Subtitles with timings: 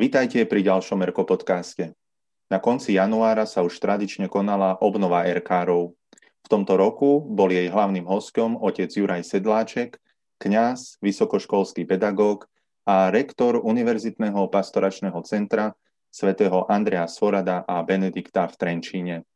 [0.00, 1.92] Vítajte pri ďalšom Erko podcaste.
[2.48, 5.92] Na konci januára sa už tradične konala obnova Erkárov.
[6.16, 10.00] V tomto roku bol jej hlavným hostom otec Juraj Sedláček,
[10.40, 12.48] kňaz, vysokoškolský pedagóg
[12.88, 15.76] a rektor Univerzitného pastoračného centra
[16.08, 19.28] svätého Andrea Svorada a Benedikta v Trenčíne,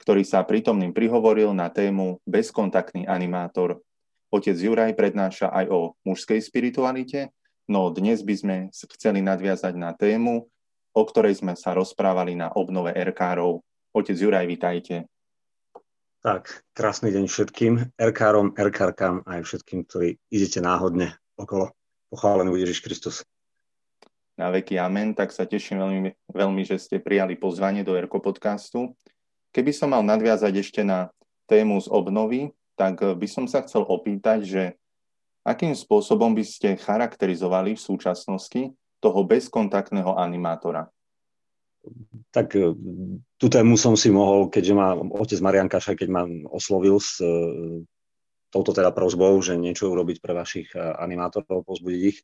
[0.00, 3.84] ktorý sa prítomným prihovoril na tému Bezkontaktný animátor.
[4.32, 7.28] Otec Juraj prednáša aj o mužskej spiritualite,
[7.68, 10.48] No dnes by sme chceli nadviazať na tému,
[10.96, 13.60] o ktorej sme sa rozprávali na obnove RKRov.
[13.92, 15.04] Otec Juraj, vitajte.
[16.24, 18.56] Tak, krásny deň všetkým RKRom,
[19.28, 21.68] aj všetkým, ktorí idete náhodne okolo.
[22.08, 23.16] Pochválený Ježiš Kristus.
[24.40, 26.00] Na veky amen, tak sa teším veľmi,
[26.32, 28.96] veľmi, že ste prijali pozvanie do Erko podcastu.
[29.52, 31.12] Keby som mal nadviazať ešte na
[31.44, 32.48] tému z obnovy,
[32.80, 34.62] tak by som sa chcel opýtať, že
[35.48, 40.92] Akým spôsobom by ste charakterizovali v súčasnosti toho bezkontaktného animátora?
[42.28, 42.76] Tak e,
[43.40, 47.32] tú tému som si mohol, keďže ma otec Marian Kašaj, keď ma oslovil s e,
[48.52, 52.20] touto teda prozbou, že niečo urobiť pre vašich e, animátorov, pozbudiť ich.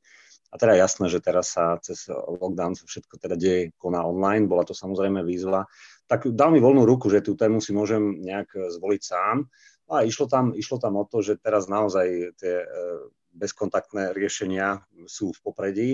[0.53, 4.71] A teda jasné, že teraz sa cez lockdown všetko teda deje, koná online, bola to
[4.71, 5.67] samozrejme výzva.
[6.07, 9.51] Tak dal mi voľnú ruku, že tú tému si môžem nejak zvoliť sám.
[9.95, 12.67] A išlo tam, išlo tam o to, že teraz naozaj tie e,
[13.35, 15.91] bezkontaktné riešenia sú v popredí.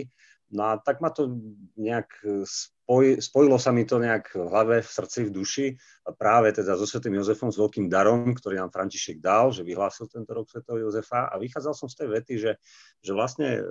[0.50, 1.30] No a tak ma to
[1.78, 2.10] nejak
[2.42, 5.66] spoj, spojilo sa mi to nejak v hlave, v srdci, v duši.
[6.02, 10.10] A práve teda so Svetým Jozefom, s veľkým darom, ktorý nám František dal, že vyhlásil
[10.10, 11.30] tento rok Svetého Jozefa.
[11.30, 12.52] A vychádzal som z tej vety, že,
[12.98, 13.64] že vlastne e,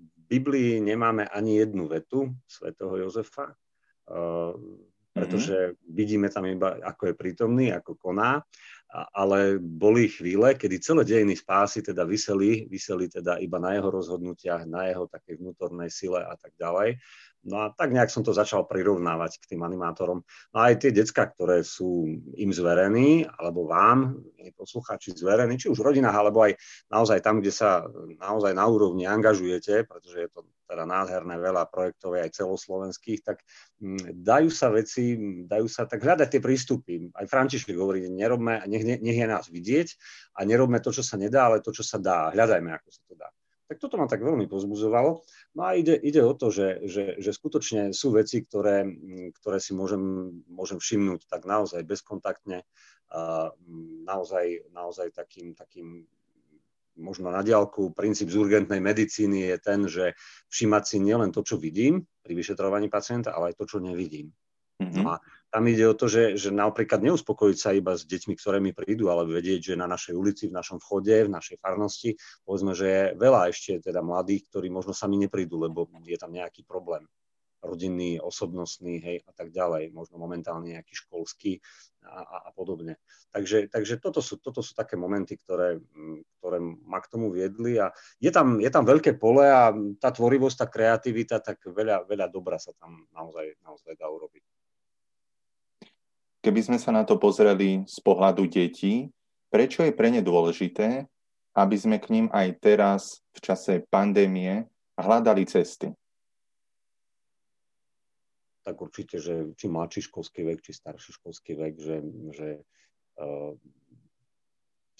[0.00, 3.56] v Biblii nemáme ani jednu vetu Svetého Jozefa, e,
[5.12, 5.92] pretože mm-hmm.
[5.92, 8.40] vidíme tam iba, ako je prítomný, ako koná
[8.94, 14.70] ale boli chvíle, kedy celé dejiny spásy teda vyseli, vyseli teda iba na jeho rozhodnutiach,
[14.70, 17.02] na jeho takej vnútornej sile a tak ďalej.
[17.44, 20.24] No a tak nejak som to začal prirovnávať k tým animátorom.
[20.24, 22.08] No aj tie decka, ktoré sú
[22.40, 24.16] im zverení, alebo vám,
[24.56, 26.56] poslucháči zverení, či už v rodinách, alebo aj
[26.88, 27.84] naozaj tam, kde sa
[28.20, 33.44] naozaj na úrovni angažujete, pretože je to teda nádherné veľa projektov aj celoslovenských, tak
[33.84, 37.12] mm, dajú sa veci, dajú sa tak hľadať tie prístupy.
[37.12, 39.88] Aj František hovorí, nerobme, nech, nech je nás vidieť
[40.40, 42.32] a nerobme to, čo sa nedá, ale to, čo sa dá.
[42.32, 43.28] Hľadajme, ako sa to dá.
[43.74, 45.26] Tak toto ma tak veľmi pozbuzovalo.
[45.58, 48.86] No a ide, ide o to, že, že, že skutočne sú veci, ktoré,
[49.42, 52.62] ktoré si môžem, môžem všimnúť tak naozaj bezkontaktne,
[53.14, 53.50] a
[54.06, 56.06] naozaj, naozaj takým, takým
[56.94, 60.14] možno na diálku, princíp z urgentnej medicíny je ten, že
[60.50, 64.30] všimať si nielen to, čo vidím pri vyšetrovaní pacienta, ale aj to, čo nevidím.
[64.78, 65.02] Mm-hmm.
[65.02, 65.22] No a
[65.54, 69.06] tam ide o to, že, že napríklad neuspokojiť sa iba s deťmi, ktoré mi prídu,
[69.14, 73.02] ale vedieť, že na našej ulici, v našom vchode, v našej farnosti, povedzme, že je
[73.14, 77.06] veľa ešte teda mladých, ktorí možno sami neprídu, lebo je tam nejaký problém
[77.62, 81.62] rodinný, osobnostný, hej, a tak ďalej, možno momentálne nejaký školský
[82.02, 82.98] a, a, a podobne.
[83.30, 85.80] Takže, takže toto, sú, toto sú také momenty, ktoré,
[86.42, 90.56] ktoré ma k tomu viedli a je tam, je tam veľké pole a tá tvorivosť,
[90.60, 94.53] tá kreativita, tak veľa, veľa dobra sa tam naozaj, naozaj dá urobiť.
[96.44, 99.08] Keby sme sa na to pozreli z pohľadu detí,
[99.48, 101.08] prečo je pre ne dôležité,
[101.56, 104.68] aby sme k ním aj teraz v čase pandémie
[105.00, 105.88] hľadali cesty?
[108.60, 111.96] Tak určite, že či mladší školský vek, či starší školský vek, že,
[112.36, 112.48] že
[113.24, 113.56] uh,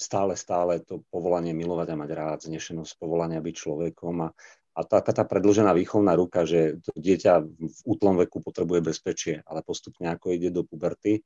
[0.01, 4.29] stále, stále to povolanie milovať a mať rád, znešenosť povolania byť človekom a,
[4.75, 9.63] a taká tá predlžená výchovná ruka, že to dieťa v útlom veku potrebuje bezpečie, ale
[9.63, 11.23] postupne ako ide do puberty,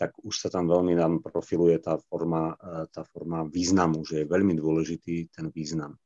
[0.00, 2.56] tak už sa tam veľmi nám profiluje tá forma,
[2.88, 6.00] tá forma významu, že je veľmi dôležitý ten význam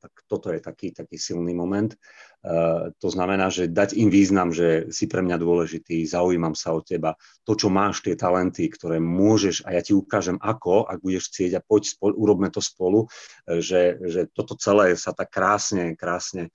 [0.00, 1.92] tak toto je taký, taký silný moment.
[2.40, 6.80] Uh, to znamená, že dať im význam, že si pre mňa dôležitý, zaujímam sa o
[6.80, 11.28] teba, to, čo máš, tie talenty, ktoré môžeš a ja ti ukážem ako, ak budeš
[11.28, 15.92] chcieť a poď, spolu, urobme to spolu, uh, že, že toto celé sa tak krásne,
[16.00, 16.48] krásne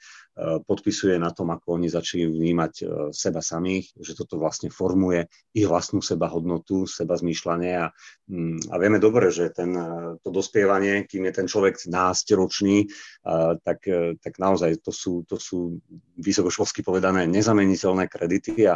[0.68, 2.74] podpisuje na tom, ako oni začali vnímať
[3.16, 7.88] seba samých, že toto vlastne formuje ich vlastnú seba hodnotu, seba zmýšľanie a,
[8.28, 9.72] mm, a vieme dobre, že ten,
[10.20, 12.92] to dospievanie, kým je ten človek násteročný,
[13.64, 13.80] tak,
[14.20, 15.80] tak naozaj to sú, to sú
[16.20, 18.76] vysokoškolsky povedané nezameniteľné kredity a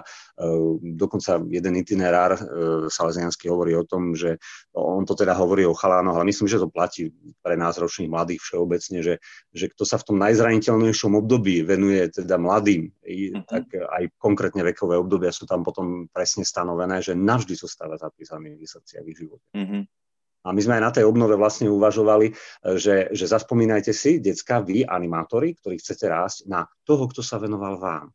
[0.79, 2.39] dokonca jeden itinerár
[2.87, 4.39] Salesiansky hovorí o tom, že
[4.71, 7.11] on to teda hovorí o chalánoch, ale myslím, že to platí
[7.43, 9.15] pre nás ročných mladých všeobecne, že,
[9.51, 13.43] že kto sa v tom najzraniteľnejšom období venuje teda mladým, mm-hmm.
[13.49, 18.65] tak aj konkrétne vekové obdobia sú tam potom presne stanovené, že navždy zostáva zapísaný v
[18.65, 19.47] srdci a v živote.
[19.53, 19.83] Mm-hmm.
[20.39, 22.33] A my sme aj na tej obnove vlastne uvažovali, e,
[22.79, 27.75] že, že zaspomínajte si, decka, vy, animátori, ktorí chcete rásť, na toho, kto sa venoval
[27.75, 28.07] vám.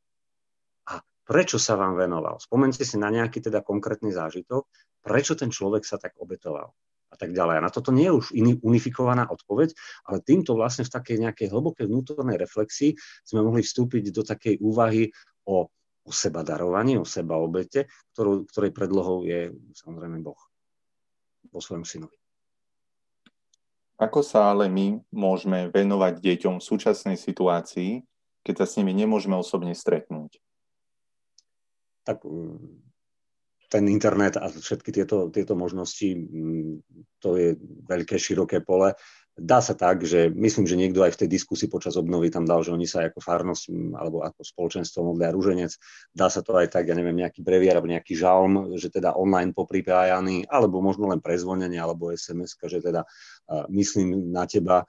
[1.25, 2.37] prečo sa vám venoval.
[2.41, 4.69] Spomente si na nejaký teda konkrétny zážitok,
[5.05, 6.73] prečo ten človek sa tak obetoval
[7.15, 7.63] a tak ďalej.
[7.63, 8.27] A na toto nie je už
[8.67, 9.71] unifikovaná odpoveď,
[10.11, 15.15] ale týmto vlastne v takej nejakej hlbokej vnútornej reflexii sme mohli vstúpiť do takej úvahy
[15.47, 15.71] o,
[16.03, 20.41] o seba darovaní, o seba obete, ktorú, ktorej predlohou je samozrejme Boh
[21.55, 22.19] vo svojom synovi.
[23.95, 28.03] Ako sa ale my môžeme venovať deťom v súčasnej situácii,
[28.43, 30.43] keď sa s nimi nemôžeme osobne stretnúť?
[32.05, 32.21] tak
[33.75, 36.73] ten internet a všetky tieto, tieto možnosti, mm,
[37.19, 37.59] to je
[37.91, 38.95] veľké, široké pole
[39.35, 42.63] dá sa tak, že myslím, že niekto aj v tej diskusii počas obnovy tam dal,
[42.63, 43.67] že oni sa ako farnosť
[43.99, 45.75] alebo ako spoločenstvo modlia rúženec.
[46.15, 49.51] Dá sa to aj tak, ja neviem, nejaký brevier alebo nejaký žalm, že teda online
[49.51, 53.03] popripájaný, alebo možno len prezvonenie alebo SMS, že teda
[53.75, 54.87] myslím na teba,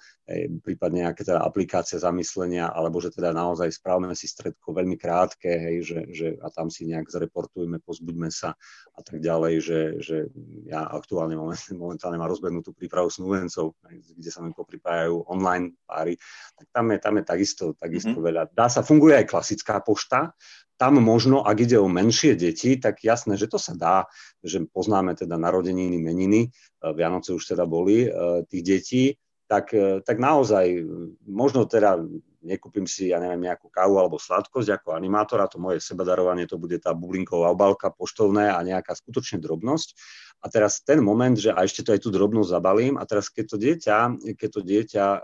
[0.65, 5.77] prípadne nejaké teda aplikácie zamyslenia, alebo že teda naozaj správame si stredko veľmi krátke, hej,
[5.85, 8.57] že, že a tam si nejak zreportujeme, pozbuďme sa
[8.97, 10.17] a tak ďalej, že, že
[10.65, 11.37] ja aktuálne
[11.77, 16.17] momentálne mám rozbehnutú prípravu snúvencov, kde sa mi popripájajú online páry,
[16.57, 18.25] tak tam je, tam je takisto, takisto mm-hmm.
[18.25, 18.41] veľa.
[18.49, 20.33] Dá sa, funguje aj klasická pošta,
[20.75, 23.97] tam možno, ak ide o menšie deti, tak jasné, že to sa dá,
[24.43, 28.09] že poznáme teda narodeniny, meniny, e, Vianoce už teda boli e,
[28.51, 29.03] tých detí,
[29.45, 30.85] tak, e, tak naozaj
[31.25, 32.01] možno teda
[32.45, 36.77] nekúpim si, ja neviem, nejakú kávu alebo sladkosť ako animátora, to moje sebadarovanie, to bude
[36.77, 39.97] tá bublinková obálka poštovné a nejaká skutočne drobnosť.
[40.45, 43.45] A teraz ten moment, že a ešte to aj tú drobnosť zabalím a teraz keď
[43.49, 43.97] to dieťa,
[44.37, 45.19] keď to dieťa e,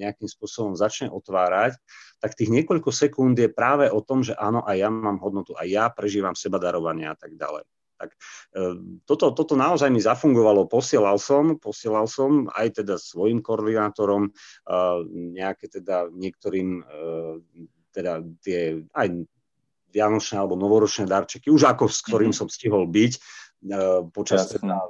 [0.00, 1.76] nejakým spôsobom začne otvárať,
[2.24, 5.68] tak tých niekoľko sekúnd je práve o tom, že áno, aj ja mám hodnotu, aj
[5.68, 7.68] ja prežívam sebadarovanie a tak ďalej.
[7.96, 8.16] Tak e,
[9.08, 10.68] toto, toto naozaj mi zafungovalo.
[10.68, 14.30] Posielal som, posielal som aj teda svojim koordinátorom, e,
[15.32, 16.84] nejaké teda niektorým e,
[17.96, 19.24] teda tie aj
[19.88, 22.44] vianočné alebo novoročné darčeky, už ako s ktorým mm-hmm.
[22.44, 23.12] som stihol byť
[24.12, 24.84] počas teda,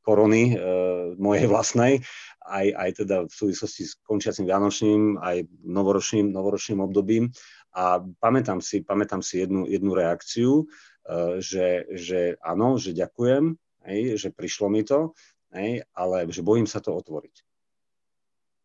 [0.00, 0.56] korony
[1.20, 2.00] mojej vlastnej,
[2.48, 7.28] aj, aj teda v súvislosti s končiacim vianočným, aj novoročným, novoročným obdobím.
[7.70, 10.66] A pamätám si, pamätám si jednu, jednu reakciu,
[11.42, 15.16] že, že áno, že ďakujem, hej, že prišlo mi to,
[15.54, 17.42] hej, ale že bojím sa to otvoriť.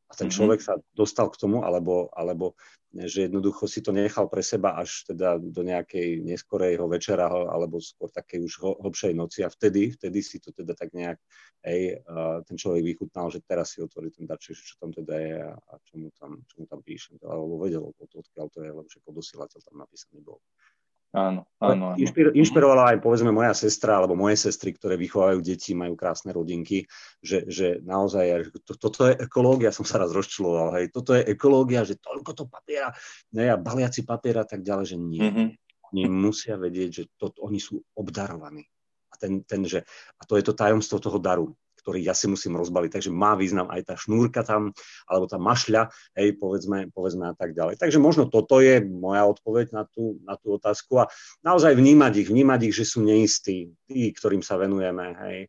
[0.06, 0.38] A ten mm-hmm.
[0.38, 2.53] človek sa dostal k tomu, alebo, alebo
[2.95, 8.07] že jednoducho si to nechal pre seba až teda do nejakej neskorejho večera, alebo skôr
[8.07, 8.53] takej už
[8.86, 11.19] hlbšej noci a vtedy, vtedy si to teda tak nejak,
[11.68, 12.00] hej,
[12.47, 15.74] ten človek vychutnal, že teraz si otvorí ten darček, čo tam teda je a, a
[15.83, 19.59] čo, mu tam, čo mu tam píšem, alebo vedel, odkiaľ to je, lebo že podosielateľ
[19.59, 20.39] tam napísaný bol.
[21.16, 21.96] Áno, áno, áno.
[21.96, 26.84] Inšpir, inšpirovala aj povedzme moja sestra alebo moje sestry, ktoré vychovajú deti, majú krásne rodinky,
[27.24, 31.88] že, že naozaj to, toto je ekológia, som sa raz rozčuloval, hej, toto je ekológia,
[31.88, 32.92] že toľko to papiera,
[33.32, 35.24] ne, a baliaci papiera a tak ďalej, že nie.
[35.24, 35.48] Mm-hmm.
[35.96, 38.68] Oni musia vedieť, že to, oni sú obdarovaní.
[39.08, 39.88] A, ten, ten, že,
[40.20, 42.98] a to je to tajomstvo toho daru ktorý ja si musím rozbaliť.
[42.98, 44.74] Takže má význam aj tá šnúrka tam,
[45.06, 47.78] alebo tá mašľa, hej, povedzme, povedzme a tak ďalej.
[47.78, 51.14] Takže možno toto je moja odpoveď na tú, na tú otázku a
[51.46, 55.48] naozaj vnímať ich, vnímať ich, že sú neistí, tí, ktorým sa venujeme, hej, e,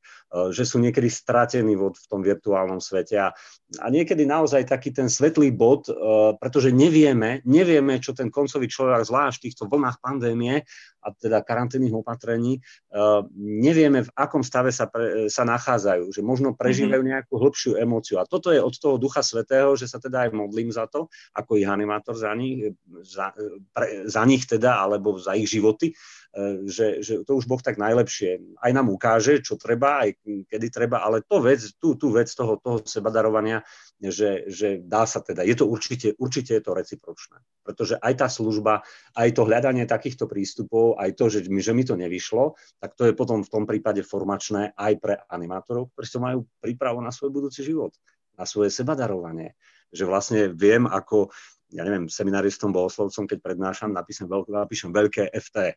[0.52, 3.32] že sú niekedy stratení v, v tom virtuálnom svete a,
[3.80, 9.06] a niekedy naozaj taký ten svetlý bod, uh, pretože nevieme, nevieme, čo ten koncový človek,
[9.06, 10.62] zvlášť v týchto vlnách pandémie,
[11.06, 12.58] a teda karanténnych opatrení,
[12.90, 17.10] uh, nevieme, v akom stave sa, pre, sa nachádzajú, že možno prežívajú mhm.
[17.14, 18.18] nejakú hĺbšiu emóciu.
[18.18, 21.06] A toto je od toho Ducha Svetého, že sa teda aj modlím za to,
[21.38, 22.74] ako ich animátor za nich,
[23.06, 23.30] za,
[23.70, 25.94] pre, za nich teda, alebo za ich životy,
[26.36, 30.20] E, že, že to už Boh tak najlepšie aj nám ukáže, čo treba, aj
[30.52, 33.64] kedy treba, ale to vec, tú, tú vec toho, toho sebadarovania,
[34.00, 37.40] že, že dá sa teda, je to určite, určite je to recipročné.
[37.64, 38.84] Pretože aj tá služba,
[39.16, 43.08] aj to hľadanie takýchto prístupov, aj to, že mi, že mi to nevyšlo, tak to
[43.08, 47.32] je potom v tom prípade formačné aj pre animátorov, ktorí sa majú prípravu na svoj
[47.32, 47.96] budúci život,
[48.36, 49.56] na svoje sebadarovanie.
[49.90, 51.32] Že vlastne viem, ako
[51.72, 55.74] ja neviem, seminaristom, bohoslovcom, keď prednášam, napíšem, veľké, napíšem veľké FT,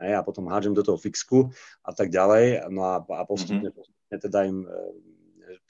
[0.00, 1.52] a potom hádžem do toho fixku
[1.84, 2.72] a tak ďalej.
[2.72, 3.76] No a, a postupne, mm-hmm.
[3.76, 4.64] postupne teda im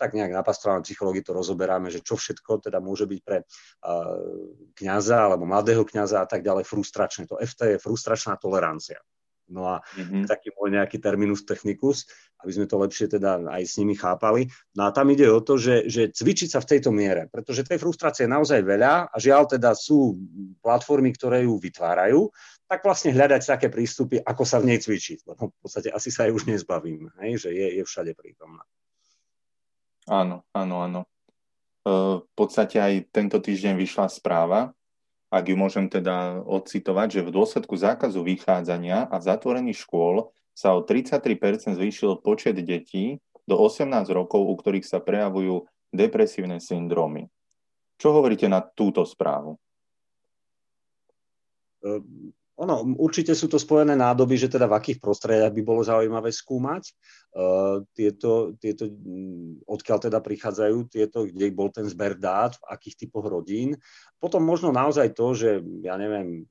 [0.00, 3.44] tak nejak na pastorálnej psychológii to rozoberáme, že čo všetko teda môže byť pre
[4.80, 7.28] kňaza alebo mladého kňaza a tak ďalej frustračné.
[7.28, 8.96] To FT je frustračná tolerancia.
[9.50, 10.30] No a mm-hmm.
[10.30, 12.06] taký môj nejaký terminus technicus,
[12.40, 14.46] aby sme to lepšie teda aj s nimi chápali.
[14.78, 17.82] No a tam ide o to, že, že cvičiť sa v tejto miere, pretože tej
[17.82, 20.16] frustrácie je naozaj veľa a žiaľ teda sú
[20.62, 22.30] platformy, ktoré ju vytvárajú,
[22.70, 25.26] tak vlastne hľadať také prístupy, ako sa v nej cvičiť.
[25.26, 28.62] Lebo v podstate asi sa aj už nezbavím, hej, že je, je všade prítomná.
[30.10, 31.00] Áno, áno, áno.
[31.86, 31.90] E,
[32.26, 34.74] v podstate aj tento týždeň vyšla správa,
[35.30, 40.82] ak ju môžem teda odcitovať, že v dôsledku zákazu vychádzania a zatvorení škôl sa o
[40.82, 47.30] 33% zvýšil počet detí do 18 rokov, u ktorých sa prejavujú depresívne syndrómy.
[48.02, 49.54] Čo hovoríte na túto správu?
[52.60, 56.92] Ono, určite sú to spojené nádoby, že teda v akých prostrediach by bolo zaujímavé skúmať.
[57.32, 63.06] Uh, tieto, tieto, mm, odkiaľ teda prichádzajú tieto, kde bol ten zber dát, v akých
[63.06, 63.80] typoch rodín.
[64.20, 66.44] Potom možno naozaj to, že ja neviem,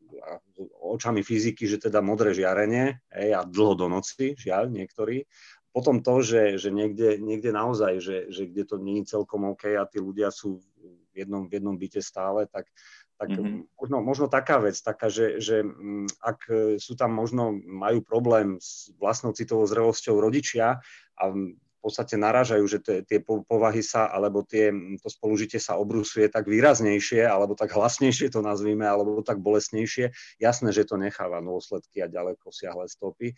[0.81, 5.29] očami fyziky, že teda modré žiarenie hej, a dlho do noci, žiaľ, niektorí.
[5.69, 9.77] Potom to, že, že niekde, niekde naozaj, že, že kde to nie je celkom OK
[9.77, 10.57] a tí ľudia sú
[11.13, 12.65] v jednom, v jednom byte stále, tak
[13.19, 13.75] tak mm-hmm.
[13.75, 16.39] možno, možno taká vec, taká, že, že mm, ak
[16.79, 20.79] sú tam možno, majú problém s vlastnou citovou zrelosťou rodičia
[21.19, 21.23] a
[21.79, 24.67] v podstate narážajú, že tie povahy sa, alebo tie,
[24.99, 30.11] to spolužitie sa obrusuje tak výraznejšie, alebo tak hlasnejšie to nazvíme, alebo tak bolesnejšie,
[30.43, 33.31] jasné, že to necháva dôsledky a ďaleko siahle stopy.
[33.31, 33.35] E,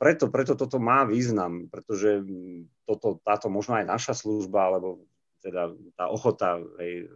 [0.00, 5.04] preto, preto toto má význam, pretože mm, toto, táto možno aj naša služba, alebo
[5.44, 7.12] teda tá ochota hej,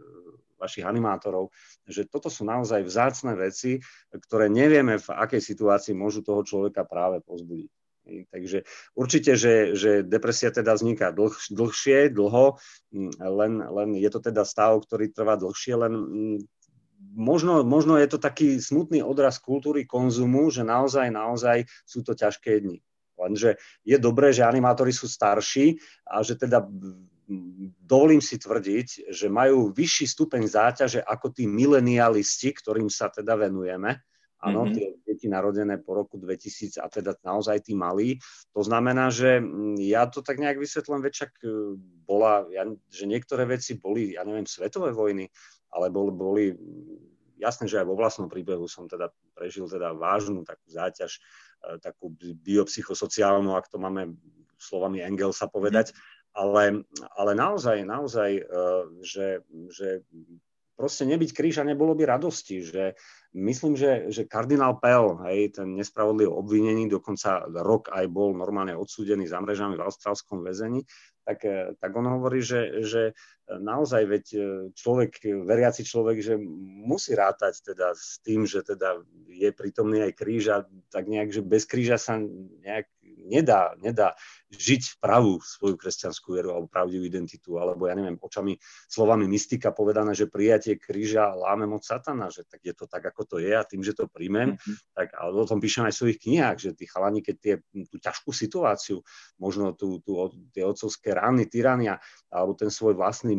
[0.63, 1.51] vašich animátorov,
[1.83, 7.19] že toto sú naozaj vzácne veci, ktoré nevieme, v akej situácii môžu toho človeka práve
[7.19, 7.67] pozbudiť.
[8.03, 8.67] Takže
[8.99, 12.59] určite, že, že depresia teda vzniká dlh, dlhšie, dlho,
[13.19, 15.93] len, len je to teda stav, ktorý trvá dlhšie, len
[17.15, 22.59] možno, možno je to taký smutný odraz kultúry konzumu, že naozaj, naozaj sú to ťažké
[22.59, 22.83] dni.
[23.15, 26.65] Lenže je dobré, že animátori sú starší a že teda
[27.83, 34.03] dovolím si tvrdiť, že majú vyšší stupeň záťaže ako tí milenialisti, ktorým sa teda venujeme.
[34.43, 34.75] Áno, mm-hmm.
[34.75, 38.19] tie deti narodené po roku 2000 a teda naozaj tí malí.
[38.51, 43.07] To znamená, že mm, ja to tak nejak vysvetlím, veď však e, bola, ja, že
[43.07, 45.31] niektoré veci boli, ja neviem, svetové vojny,
[45.71, 46.43] ale boli, boli
[47.39, 51.23] jasné, že aj vo vlastnom príbehu som teda prežil teda vážnu takú záťaž,
[51.63, 54.11] e, takú biopsychosociálnu, ak to máme
[54.59, 55.95] slovami Engelsa povedať.
[55.95, 58.43] Mm ale, ale naozaj, naozaj, e,
[59.05, 59.27] že,
[59.69, 60.01] že
[60.73, 62.97] proste nebyť kríža nebolo by radosti, že
[63.37, 69.29] myslím, že, že kardinál Pell, hej, ten nespravodlivo obvinený, dokonca rok aj bol normálne odsúdený
[69.29, 70.81] za mrežami v austrálskom väzení,
[71.21, 73.13] tak, e, tak on hovorí, že, že
[73.47, 74.39] naozaj veď e,
[74.73, 76.35] človek, veriaci človek, že
[76.83, 81.69] musí rátať teda s tým, že teda je prítomný aj kríža, tak nejak, že bez
[81.69, 82.17] kríža sa
[82.65, 82.89] nejak
[83.23, 84.19] nedá, nedá
[84.53, 88.57] žiť pravú svoju kresťanskú vieru alebo pravdivú identitu, alebo ja neviem, očami,
[88.87, 93.25] slovami mystika povedané, že prijatie kríža láme moc satana, že tak je to tak, ako
[93.25, 94.75] to je a tým, že to príjmem, mm-hmm.
[94.93, 97.55] tak ale o tom píšem aj v svojich knihách, že tí chalani, keď tie,
[97.89, 99.01] tú ťažkú situáciu,
[99.41, 101.97] možno tú, tú, tie otcovské rány, tyrania,
[102.29, 103.33] alebo ten svoj vlastný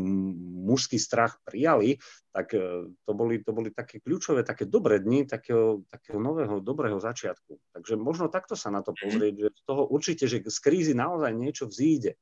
[0.65, 1.99] mužský strach prijali,
[2.35, 6.99] tak e, to boli, to boli také kľúčové, také dobré dni, takého, takého nového, dobrého
[6.99, 7.63] začiatku.
[7.71, 8.99] Takže možno takto sa na to mhm.
[9.07, 12.17] pozrieť, že z toho určite, že z krízy naozaj niečo vzíde.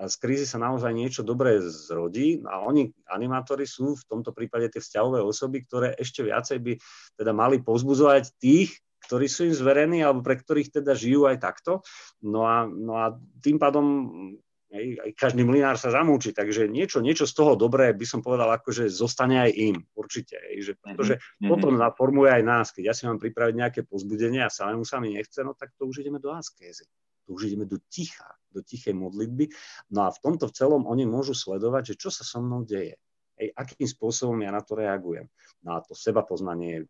[0.00, 4.72] A z krízy sa naozaj niečo dobré zrodí a oni, animátori, sú v tomto prípade
[4.72, 6.72] tie vzťahové osoby, ktoré ešte viacej by
[7.20, 11.84] teda mali pozbudzovať tých, ktorí sú im zverení alebo pre ktorých teda žijú aj takto.
[12.24, 13.12] No a, no a
[13.44, 13.86] tým pádom
[14.70, 18.46] Hej, aj každý mlinár sa zamúči, takže niečo, niečo z toho dobré by som povedal,
[18.54, 20.38] akože zostane aj im, určite.
[20.38, 21.48] Že, mhm, pretože mm-hmm.
[21.50, 22.66] potom naformuje aj nás.
[22.70, 25.90] Keď ja si mám pripraviť nejaké pozbudenie a samému sa mi nechce, no tak to
[25.90, 26.86] už ideme do askézy.
[27.30, 29.54] To už ideme do ticha, do tichej modlitby.
[29.94, 32.98] No a v tomto v celom oni môžu sledovať, že čo sa so mnou deje.
[33.38, 35.30] Hej, akým spôsobom ja na to reagujem.
[35.62, 36.80] No a to seba poznanie je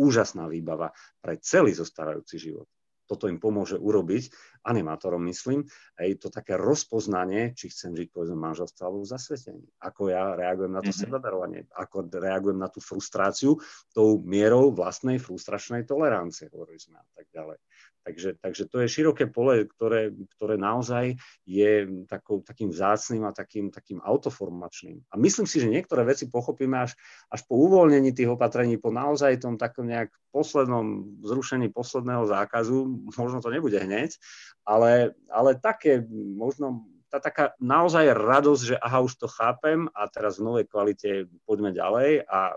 [0.00, 2.64] úžasná výbava pre celý zostávajúci život
[3.10, 4.30] toto im pomôže urobiť,
[4.70, 5.66] animátorom myslím,
[5.98, 9.66] aj to také rozpoznanie, či chcem žiť povedzme manželstvo alebo v zasvetení.
[9.82, 11.10] Ako ja reagujem na to mm-hmm.
[11.10, 13.58] sebaverovanie, ako reagujem na tú frustráciu
[13.90, 17.58] tou mierou vlastnej frustračnej tolerancie, hovorili sme a tak ďalej.
[18.00, 21.72] Takže, takže to je široké pole, ktoré, ktoré naozaj je
[22.08, 25.04] takou, takým vzácným a takým, takým autoformačným.
[25.12, 26.96] A myslím si, že niektoré veci pochopíme až,
[27.28, 33.44] až po uvoľnení tých opatrení, po naozaj tom takom nejak poslednom zrušení posledného zákazu, možno
[33.44, 34.16] to nebude hneď,
[34.64, 40.38] ale, ale také možno tá taká naozaj radosť, že aha, už to chápem a teraz
[40.38, 42.54] v novej kvalite poďme ďalej a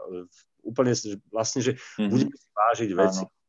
[0.62, 0.94] úplne
[1.34, 2.08] vlastne, že mm-hmm.
[2.08, 3.26] budeme si vážiť veci.
[3.28, 3.43] Áno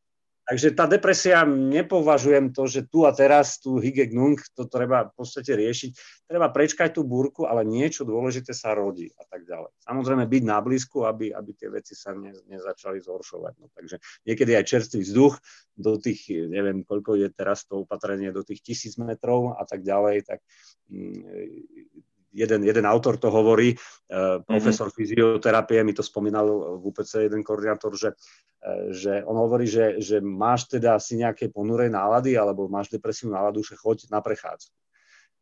[0.45, 5.57] Takže tá depresia, nepovažujem to, že tu a teraz, tu higegnung, to treba v podstate
[5.57, 5.91] riešiť.
[6.29, 9.73] Treba prečkať tú búrku, ale niečo dôležité sa rodí a tak ďalej.
[9.89, 13.53] Samozrejme byť na blízku, aby, aby tie veci sa ne, nezačali zhoršovať.
[13.57, 13.97] No, takže
[14.29, 15.41] niekedy aj čerstvý vzduch
[15.81, 20.29] do tých, neviem, koľko je teraz to opatrenie, do tých tisíc metrov a tak ďalej,
[20.29, 20.45] tak
[20.93, 22.05] mm,
[22.35, 24.99] jeden, jeden autor to hovorí, uh, profesor mm-hmm.
[25.39, 30.19] fyzioterapie, mi to spomínal v UPC jeden koordinátor, že, uh, že on hovorí, že, že
[30.19, 34.75] máš teda si nejaké ponurej nálady alebo máš depresívnu náladu, že choď na prechádzku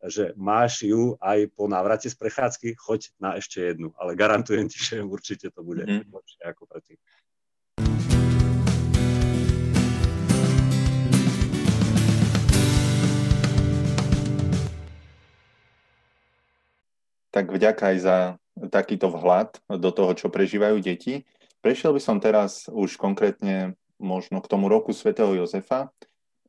[0.02, 4.82] že máš ju aj po návrate z prechádzky, choď na ešte jednu, ale garantujem ti,
[4.82, 6.10] že určite to bude mm-hmm.
[6.10, 6.98] lepšie ako predtým.
[17.32, 18.16] Tak vďaka aj za
[18.68, 21.24] takýto vhľad do toho, čo prežívajú deti.
[21.64, 25.88] Prešiel by som teraz už konkrétne možno k tomu roku svätého Jozefa, e,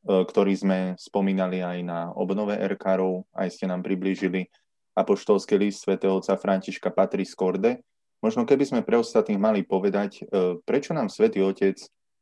[0.03, 4.49] ktorý sme spomínali aj na obnove RK-rov, aj ste nám priblížili
[4.97, 7.81] apoštolský list svätého otca Františka Patris Corde.
[8.19, 11.77] Možno keby sme pre ostatných mali povedať, e, prečo nám svätý Otec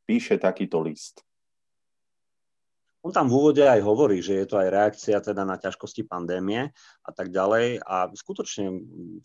[0.06, 1.24] píše takýto list.
[3.02, 6.70] On tam v úvode aj hovorí, že je to aj reakcia teda na ťažkosti pandémie
[7.02, 7.82] a tak ďalej.
[7.82, 8.70] A skutočne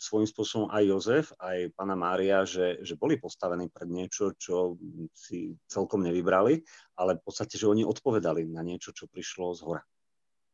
[0.00, 4.80] svojím spôsobom aj Jozef, aj pána Mária, že, že boli postavení pred niečo, čo
[5.12, 6.64] si celkom nevybrali,
[6.96, 9.84] ale v podstate, že oni odpovedali na niečo, čo prišlo z hora.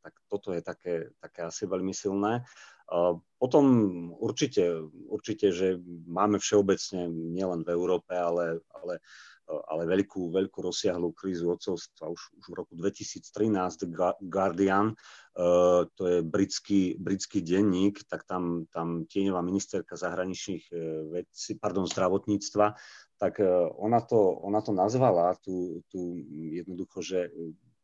[0.02, 2.42] Tak toto je také, také asi veľmi silné.
[3.38, 3.64] Potom
[4.18, 5.78] určite, určite, že
[6.10, 8.98] máme všeobecne, nielen v Európe, ale, ale
[9.68, 12.08] ale veľkú, veľkú rozsiahlu krízu odcovstva.
[12.08, 13.52] Už, už v roku 2013
[13.84, 13.88] The
[14.24, 20.78] Guardian, uh, to je britský, britský denník, tak tam, tam tieňová ministerka zahraničných uh,
[21.12, 22.66] vecí, pardon, zdravotníctva,
[23.20, 26.16] tak uh, ona, to, ona to nazvala tú, tú
[26.56, 27.18] jednoducho, že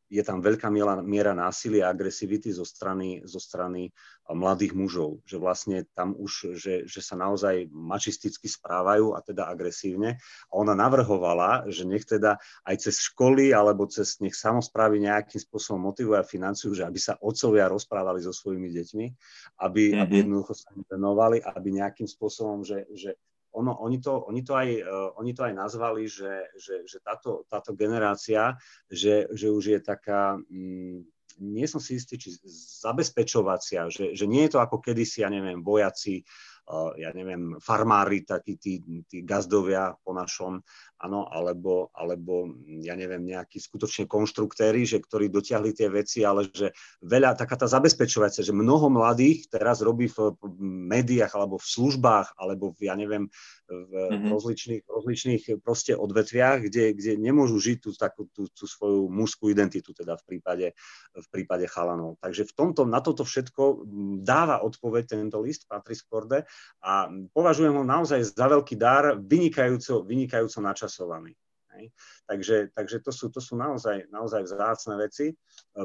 [0.08, 3.92] je tam veľká miera, miera násilia a agresivity zo strany, zo strany
[4.28, 10.20] mladých mužov, že vlastne tam už, že, že sa naozaj mačisticky správajú a teda agresívne.
[10.48, 15.92] A ona navrhovala, že nech teda aj cez školy alebo cez nech samozprávy nejakým spôsobom
[15.92, 19.06] motivujú a financujú, že aby sa otcovia rozprávali so svojimi deťmi,
[19.64, 20.02] aby, mm-hmm.
[20.04, 23.16] aby jednoducho sa venovali, aby nejakým spôsobom, že, že
[23.52, 27.48] ono, oni, to, oni, to aj, uh, oni to aj nazvali, že, že, že táto,
[27.48, 28.56] táto generácia,
[28.88, 31.04] že, že už je taká, mm,
[31.38, 32.34] nie som si istý, či
[32.82, 36.26] zabezpečovacia, že, že nie je to ako kedysi, ja neviem, vojaci,
[37.00, 40.60] ja neviem, farmári, takí tí, tí gazdovia po našom,
[40.98, 42.50] áno, alebo, alebo
[42.82, 46.74] ja neviem, nejakí skutočne konštruktéry, že ktorí dotiahli tie veci, ale že
[47.06, 50.34] veľa, taká tá zabezpečovacia, že mnoho mladých teraz robí v
[50.90, 53.30] médiách alebo v službách, alebo v, ja neviem,
[53.68, 54.30] v mm-hmm.
[54.32, 59.94] rozličných, rozličných proste odvetviach, kde, kde nemôžu žiť tú, takú, tú, tú svoju mužskú identitu,
[59.94, 60.66] teda v prípade,
[61.14, 62.16] v prípade chalanov.
[62.18, 63.86] Takže v tomto, na toto všetko
[64.24, 66.48] dáva odpoveď tento list Patrice Corde
[66.82, 70.58] a považujem ho naozaj za veľký dar, vynikajúco, vynikajúco
[70.88, 71.36] načasovaný.
[71.76, 71.92] Hej.
[72.24, 75.36] Takže, takže to, sú, to sú naozaj, naozaj vzácne veci.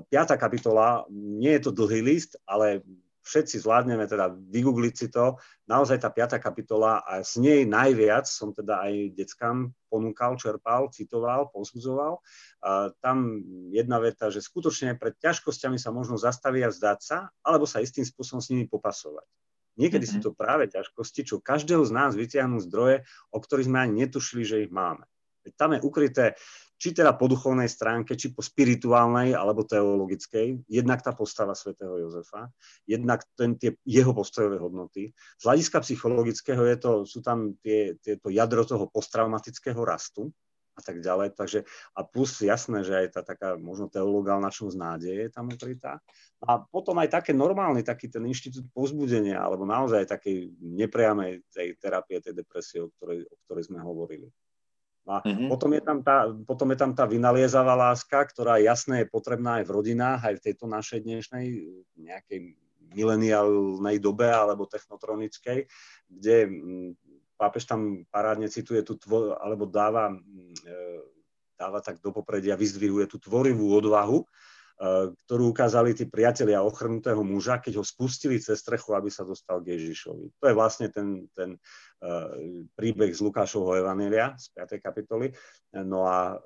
[0.08, 2.80] Piatá kapitola, nie je to dlhý list, ale
[3.24, 5.36] všetci zvládneme teda vygoogliť si to.
[5.68, 11.52] Naozaj tá piatá kapitola a z nej najviac som teda aj deckám ponúkal, čerpal, citoval,
[11.52, 12.24] pozbudzoval.
[12.63, 17.68] A tam jedna veta, že skutočne pred ťažkosťami sa možno zastaviť a vzdať sa, alebo
[17.68, 19.28] sa istým spôsobom s nimi popasovať.
[19.76, 20.22] Niekedy mm-hmm.
[20.22, 24.44] sú to práve ťažkosti, čo každého z nás vytiahnú zdroje, o ktorých sme ani netušili,
[24.46, 25.06] že ich máme.
[25.44, 26.26] Veď tam je ukryté,
[26.80, 32.52] či teda po duchovnej stránke, či po spirituálnej alebo teologickej, jednak tá postava svätého Jozefa,
[32.84, 35.16] jednak ten, tie jeho postojové hodnoty.
[35.40, 40.32] Z hľadiska psychologického je to, sú tam tie, tieto jadro toho posttraumatického rastu,
[40.74, 41.38] a tak ďalej.
[41.38, 46.02] Takže, a plus jasné, že aj tá taká možno teologálna čnosť nádeje je tam ukrytá.
[46.44, 52.20] A potom aj také normálny, taký ten inštitút povzbudenia, alebo naozaj takej nepriamej tej terapie,
[52.20, 54.28] tej depresie, o ktorej, o ktorej sme hovorili.
[55.04, 55.52] A mm-hmm.
[55.52, 59.68] potom, je tam tá, potom je tam tá vynaliezavá láska, ktorá jasne je potrebná aj
[59.68, 61.46] v rodinách, aj v tejto našej dnešnej
[62.00, 62.56] nejakej
[62.94, 65.68] mileniálnej dobe alebo technotronickej,
[66.08, 66.38] kde
[67.44, 70.76] pápež tam parádne cituje tú tvo, alebo dáva, mm, e,
[71.60, 74.26] dáva tak do popredia, vyzdvihuje tú tvorivú odvahu, e,
[75.12, 79.76] ktorú ukázali tí priatelia ochrnutého muža, keď ho spustili cez strechu, aby sa dostal k
[79.76, 80.40] Ježišovi.
[80.40, 81.60] To je vlastne ten, ten
[82.04, 82.32] uh,
[82.80, 84.80] príbeh z Lukášovho Evanília z 5.
[84.80, 85.36] kapitoly.
[85.84, 86.40] No a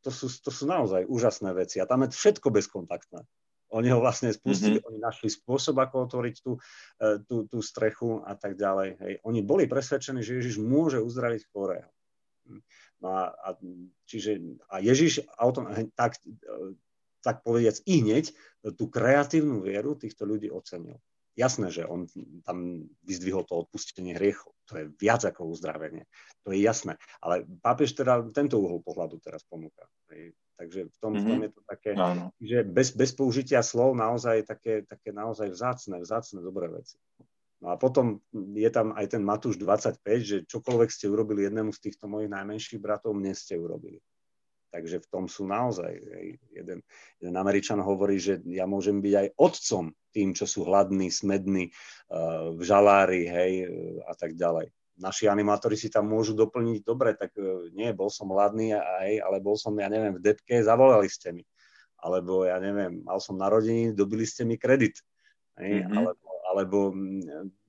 [0.00, 1.80] to, sú, to sú naozaj úžasné veci.
[1.80, 3.24] A tam je všetko bezkontaktné.
[3.74, 4.88] Oni ho vlastne spustili, mm-hmm.
[4.94, 6.54] oni našli spôsob, ako otvoriť tú,
[7.02, 8.88] e, tú, tú strechu a tak ďalej.
[9.02, 9.12] Hej.
[9.26, 11.90] Oni boli presvedčení, že Ježiš môže uzdraviť chorého.
[13.02, 13.48] No a, a,
[14.06, 14.38] čiže,
[14.70, 15.66] a Ježiš autom,
[15.98, 16.78] tak, e,
[17.26, 18.30] tak povediac i hneď
[18.78, 21.02] tú kreatívnu vieru týchto ľudí ocenil.
[21.36, 22.08] Jasné, že on
[22.48, 24.56] tam vyzdvihol to odpustenie hriechov.
[24.72, 26.08] To je viac ako uzdravenie.
[26.48, 26.96] To je jasné.
[27.20, 29.84] Ale pápež teda tento uhol pohľadu teraz ponúka.
[30.56, 31.20] Takže v tom, mm-hmm.
[31.20, 31.44] v tom mhm.
[31.44, 32.24] je to také, Áno.
[32.40, 36.96] že bez, bez použitia slov naozaj také, také naozaj vzácne, vzácne dobré veci.
[37.60, 41.88] No a potom je tam aj ten Matúš 25, že čokoľvek ste urobili jednému z
[41.88, 44.00] týchto mojich najmenších bratov, mne ste urobili.
[44.76, 45.88] Takže v tom sú naozaj,
[46.52, 46.84] jeden,
[47.16, 52.52] jeden Američan hovorí, že ja môžem byť aj otcom tým, čo sú hladní, smední, uh,
[52.52, 53.52] v žalári, hej,
[54.04, 54.68] a tak ďalej.
[54.96, 58.72] Naši animátori si tam môžu doplniť, dobre, tak uh, nie, bol som hladný,
[59.04, 61.44] hej, ale bol som, ja neviem, v depke, zavolali ste mi.
[62.00, 65.00] Alebo, ja neviem, mal som narodení, dobili ste mi kredit.
[65.56, 65.96] Hej, mm-hmm.
[65.96, 66.78] alebo, alebo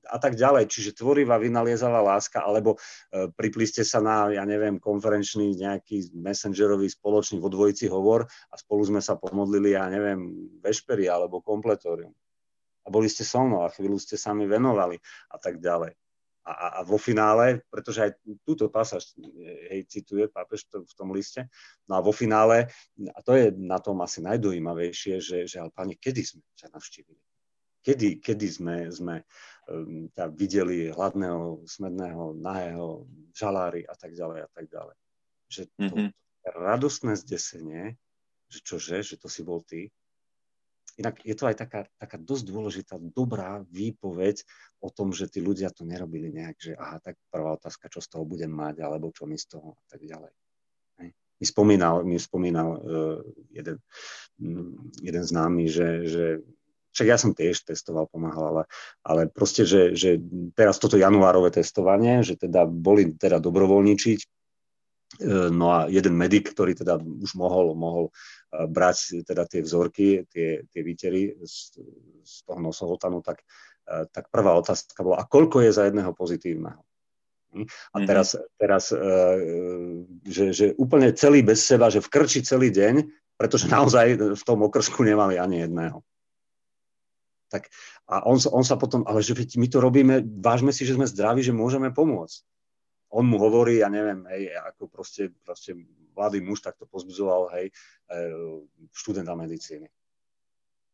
[0.08, 0.72] a tak ďalej.
[0.72, 6.88] Čiže tvorivá vynaliezavá láska, alebo e, pripli ste sa na, ja neviem, konferenčný nejaký messengerový
[6.88, 12.16] spoločný vo dvojici hovor a spolu sme sa pomodlili, ja neviem, vešpery alebo kompletórium.
[12.84, 14.96] A boli ste so mnou a chvíľu ste sami venovali
[15.28, 15.92] a tak ďalej.
[16.48, 18.12] A, a, vo finále, pretože aj
[18.48, 19.12] túto pasáž
[19.68, 21.44] hej, cituje pápež v tom liste,
[21.92, 22.72] no a vo finále,
[23.12, 27.20] a to je na tom asi najdojímavejšie, že, že ale páni, kedy sme sa navštívili?
[27.84, 29.16] Kedy, kedy sme, sme
[29.68, 30.08] um,
[30.40, 34.98] videli hladného, smedného, nahého, žalári a tak ďalej a tak ďalej.
[35.48, 36.10] Že to, mm-hmm.
[36.64, 38.00] radostné zdesenie,
[38.48, 39.92] že čože, že to si bol ty.
[40.98, 44.42] Inak je to aj taká, taká dosť dôležitá, dobrá výpoveď
[44.82, 48.10] o tom, že tí ľudia to nerobili nejak, že aha, tak prvá otázka, čo z
[48.10, 50.34] toho budem mať, alebo čo mi z toho a tak ďalej.
[51.38, 53.22] Mi spomínal, mi spomínal uh,
[53.54, 53.78] jeden,
[55.06, 56.26] jeden známy, že, že
[56.98, 58.64] však ja som tiež testoval, pomáhal, ale,
[59.06, 60.18] ale proste, že, že
[60.58, 64.20] teraz toto januárové testovanie, že teda boli teda dobrovoľničiť,
[65.52, 68.12] no a jeden medic, ktorý teda už mohol, mohol e,
[68.70, 71.82] brať teda tie vzorky, tie, tie výtery z,
[72.22, 73.42] z toho nosohotanu, tak,
[73.88, 76.82] e, tak prvá otázka bola, a koľko je za jedného pozitívneho?
[77.56, 77.66] Hm?
[77.66, 78.06] A mhm.
[78.06, 78.28] teraz,
[78.60, 78.92] teraz
[80.28, 83.08] že, že úplne celý bez seba, že vkrčí celý deň,
[83.40, 86.04] pretože naozaj v tom okrsku nemali ani jedného.
[87.48, 87.72] Tak,
[88.12, 91.40] a on, on sa potom, ale že my to robíme, vážme si, že sme zdraví,
[91.40, 92.44] že môžeme pomôcť.
[93.14, 95.78] On mu hovorí, ja neviem, hej, ako proste, proste
[96.18, 97.72] mladý muž takto pozbudzoval, hej,
[98.10, 98.24] e,
[98.92, 99.88] študenta medicíny.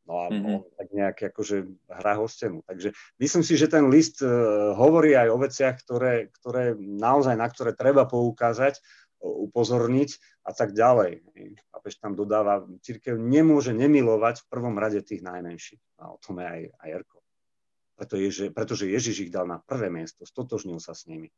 [0.04, 0.52] No a mm-hmm.
[0.52, 2.60] on tak nejak akože hrá ho stenu.
[2.68, 2.92] Takže
[3.24, 7.72] myslím si, že ten list uh, hovorí aj o veciach, ktoré, ktoré naozaj, na ktoré
[7.72, 8.84] treba poukázať
[9.24, 11.24] upozorniť a tak ďalej.
[11.72, 15.80] Pápež tam dodáva, církev nemôže nemilovať v prvom rade tých najmenších.
[16.04, 17.18] A o tom je aj, aj Erko.
[17.96, 21.32] Preto je, pretože Ježiš ich dal na prvé miesto, stotožnil sa s nimi.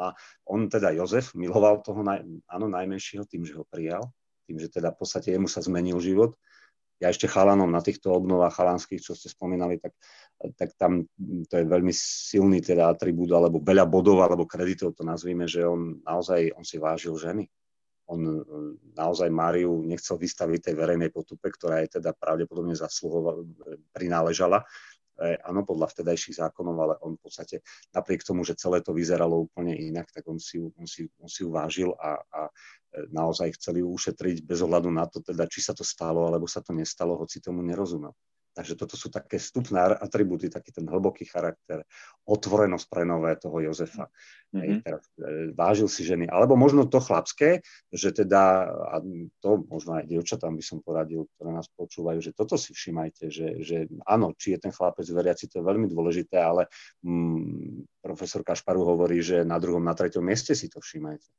[0.00, 0.16] A
[0.48, 4.08] on teda, Jozef, miloval toho naj, áno, najmenšieho tým, že ho prijal,
[4.48, 6.34] tým, že teda v podstate jemu sa zmenil život
[7.00, 9.96] ja ešte chalanom na týchto obnovách chalanských, čo ste spomínali, tak,
[10.52, 11.08] tak tam
[11.48, 16.04] to je veľmi silný teda atribút, alebo veľa bodov, alebo kreditov to nazvíme, že on
[16.04, 17.48] naozaj, on si vážil ženy.
[18.10, 18.20] On
[19.00, 22.76] naozaj Máriu nechcel vystaviť tej verejnej potupe, ktorá je teda pravdepodobne
[23.96, 24.64] prináležala, e,
[25.20, 27.60] áno, podľa vtedajších zákonov, ale on v podstate
[27.92, 31.44] napriek tomu, že celé to vyzeralo úplne inak, tak on si, on si, on si
[31.44, 32.40] ju vážil a, a
[33.12, 36.74] naozaj chceli ušetriť bez ohľadu na to, teda, či sa to stalo, alebo sa to
[36.74, 38.10] nestalo, hoci tomu nerozumel.
[38.50, 41.86] Takže toto sú také vstupné atribúty, taký ten hlboký charakter,
[42.26, 44.10] otvorenosť pre nové toho Jozefa.
[44.50, 44.60] Mm-hmm.
[44.60, 46.26] Hej, teraz, e, vážil si ženy.
[46.26, 47.62] Alebo možno to chlapské,
[47.94, 48.98] že teda, a
[49.38, 53.48] to možno aj dievčatám by som poradil, ktoré nás počúvajú, že toto si všimajte, že,
[53.62, 56.66] že áno, či je ten chlapec veriaci, to je veľmi dôležité, ale
[57.06, 61.30] mm, profesor Kašparu hovorí, že na druhom, na treťom mieste si to všimajte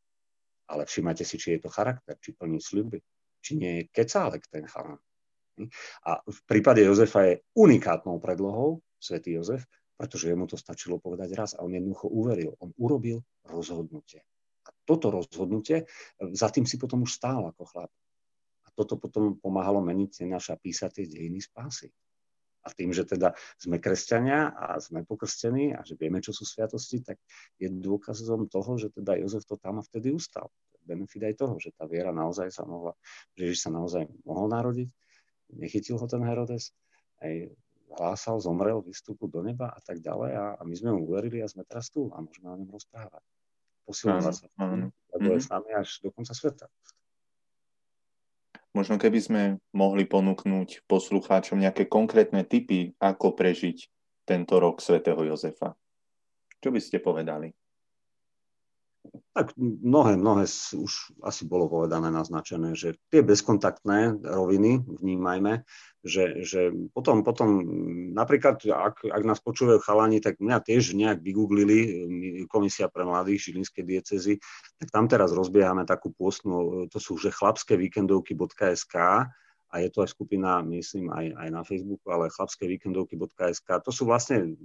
[0.71, 3.03] ale všimajte si, či je to charakter, či plní sľuby,
[3.43, 4.95] či nie je kecálek ten chalan.
[6.07, 9.67] A v prípade Jozefa je unikátnou predlohou svätý Jozef,
[9.99, 12.57] pretože jemu to stačilo povedať raz a on jednoducho uveril.
[12.63, 14.25] On urobil rozhodnutie.
[14.65, 15.85] A toto rozhodnutie,
[16.33, 17.91] za tým si potom už stál ako chlap.
[18.65, 21.89] A toto potom pomáhalo meniť naša písacie dejiny spásy.
[22.61, 27.01] A tým, že teda sme kresťania a sme pokrstení a že vieme, čo sú sviatosti,
[27.01, 27.17] tak
[27.57, 30.53] je dôkazom toho, že teda Jozef to tam a vtedy ustal.
[30.81, 32.97] Benefit aj toho, že tá viera naozaj sa mohla,
[33.37, 34.89] že Ježiš sa naozaj mohol narodiť,
[35.55, 36.71] nechytil ho ten Herodes,
[37.21, 37.51] aj
[37.99, 41.51] hlásal, zomrel, vystúpil do neba a tak ďalej a, a my sme mu uverili a
[41.51, 43.23] sme teraz tu a môžeme o ňom rozprávať.
[43.83, 44.47] Posilovať sa,
[45.17, 45.45] lebo je mhm.
[45.45, 46.71] s nami až do konca sveta.
[48.71, 49.41] Možno keby sme
[49.75, 53.91] mohli ponúknuť poslucháčom nejaké konkrétne typy, ako prežiť
[54.23, 55.75] tento rok svätého Jozefa.
[56.63, 57.51] Čo by ste povedali?
[59.31, 60.43] Tak mnohé, mnohé
[60.75, 60.91] už
[61.23, 65.63] asi bolo povedané, naznačené, že tie bezkontaktné roviny vnímajme,
[66.03, 67.63] že, že potom, potom
[68.11, 71.77] napríklad, ak, ak nás počúvajú chalani, tak mňa tiež nejak vygooglili
[72.51, 74.33] Komisia pre mladých Žilinskej diecezy,
[74.83, 78.95] tak tam teraz rozbiehame takú pôstnu, to sú že chlapské víkendovky.sk
[79.71, 83.67] a je to aj skupina, myslím, aj, aj na Facebooku, ale chlapské víkendovky.sk.
[83.87, 84.59] To sú vlastne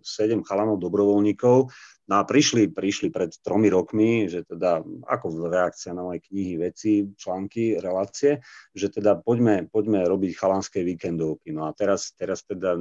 [0.00, 1.68] sedem chalanov dobrovoľníkov.
[2.08, 7.04] No a prišli, prišli pred tromi rokmi, že teda ako reakcia na moje knihy, veci,
[7.04, 8.40] články, relácie,
[8.72, 11.52] že teda poďme, poďme robiť chalanské víkendovky.
[11.52, 12.80] No a teraz, teraz teda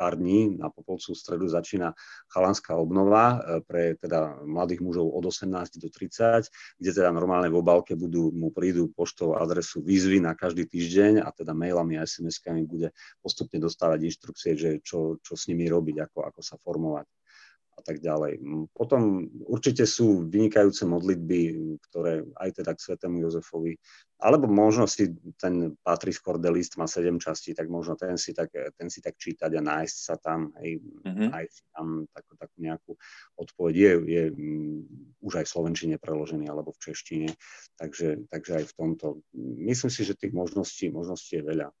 [0.00, 1.92] pár dní na Popolcu v stredu začína
[2.32, 6.48] chalanská obnova e, pre teda mladých mužov od 18 do 30,
[6.80, 11.28] kde teda normálne v obálke budú, mu prídu poštou adresu výzvy na každý týždeň a
[11.36, 16.18] teda mailami a SMS-kami bude postupne dostávať inštrukcie, že čo, čo s nimi robiť, ako,
[16.32, 17.04] ako sa formovať
[17.80, 18.44] a tak ďalej.
[18.76, 21.40] Potom určite sú vynikajúce modlitby,
[21.88, 23.80] ktoré aj teda k svetému Jozefovi,
[24.20, 28.92] alebo možno si ten Patris Cordelist má sedem častí, tak možno ten si tak, ten
[28.92, 31.32] si tak čítať a nájsť sa tam, hej, mm-hmm.
[31.32, 32.92] nájsť tam takú, takú nejakú
[33.40, 33.74] odpoveď.
[33.80, 34.84] Je, je um,
[35.24, 37.32] už aj v Slovenčine preložený, alebo v češtine,
[37.80, 39.06] takže, takže aj v tomto.
[39.40, 41.72] Myslím si, že tých možností, možností je veľa.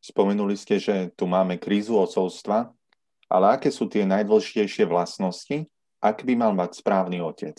[0.00, 2.72] Spomenuli ste, že tu máme krízu ocovstva.
[3.30, 5.70] Ale aké sú tie najdôležitejšie vlastnosti,
[6.02, 7.56] ak by mal mať správny otec?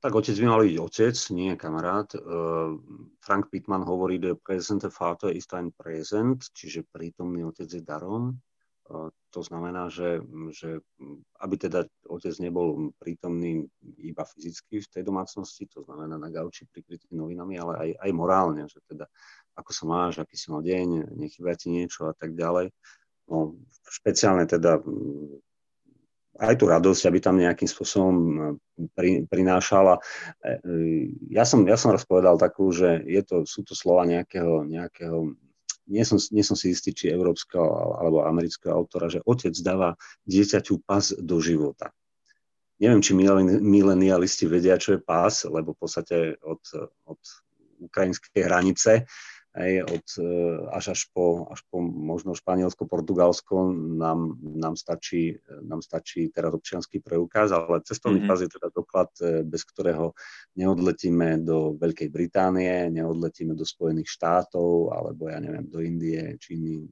[0.00, 2.08] Tak otec by mal byť otec, nie kamarát.
[2.16, 2.80] Uh,
[3.20, 8.40] Frank Pittman hovorí, že present Vater ist ein present, čiže prítomný otec je darom.
[8.88, 10.24] Uh, to znamená, že,
[10.56, 10.80] že
[11.44, 13.68] aby teda otec nebol prítomný
[14.00, 18.64] iba fyzicky v tej domácnosti, to znamená na gauči prikrytý novinami, ale aj, aj morálne,
[18.72, 19.04] že teda
[19.60, 22.72] ako sa máš, aký si mal deň, nechýba ti niečo a tak ďalej.
[23.30, 25.38] No, špeciálne teda mm,
[26.40, 28.54] aj tú radosť, aby tam nejakým spôsobom mm,
[28.96, 30.00] pri, prinášala.
[30.40, 30.72] E, e,
[31.30, 35.36] ja som, ja som raz povedal takú, že je to, sú to slova nejakého, nejakého
[35.90, 40.86] nie som, nie som si istý, či európskeho alebo amerického autora, že otec dáva dieťaťu
[40.86, 41.90] pas do života.
[42.80, 46.62] Neviem, či milenialisti vedia, čo je pás, lebo v podstate od,
[47.04, 47.20] od
[47.84, 49.04] ukrajinskej hranice
[49.50, 50.30] aj od, e,
[50.70, 57.02] až, až, po, až po možno Španielsko, Portugalsko nám, nám, stačí, nám stačí teraz občianský
[57.02, 58.30] preukaz, ale cestovný mm-hmm.
[58.30, 60.14] pas je teda doklad, e, bez ktorého
[60.54, 66.86] neodletíme do Veľkej Británie, neodletíme do Spojených štátov, alebo ja neviem, do Indie, Číny,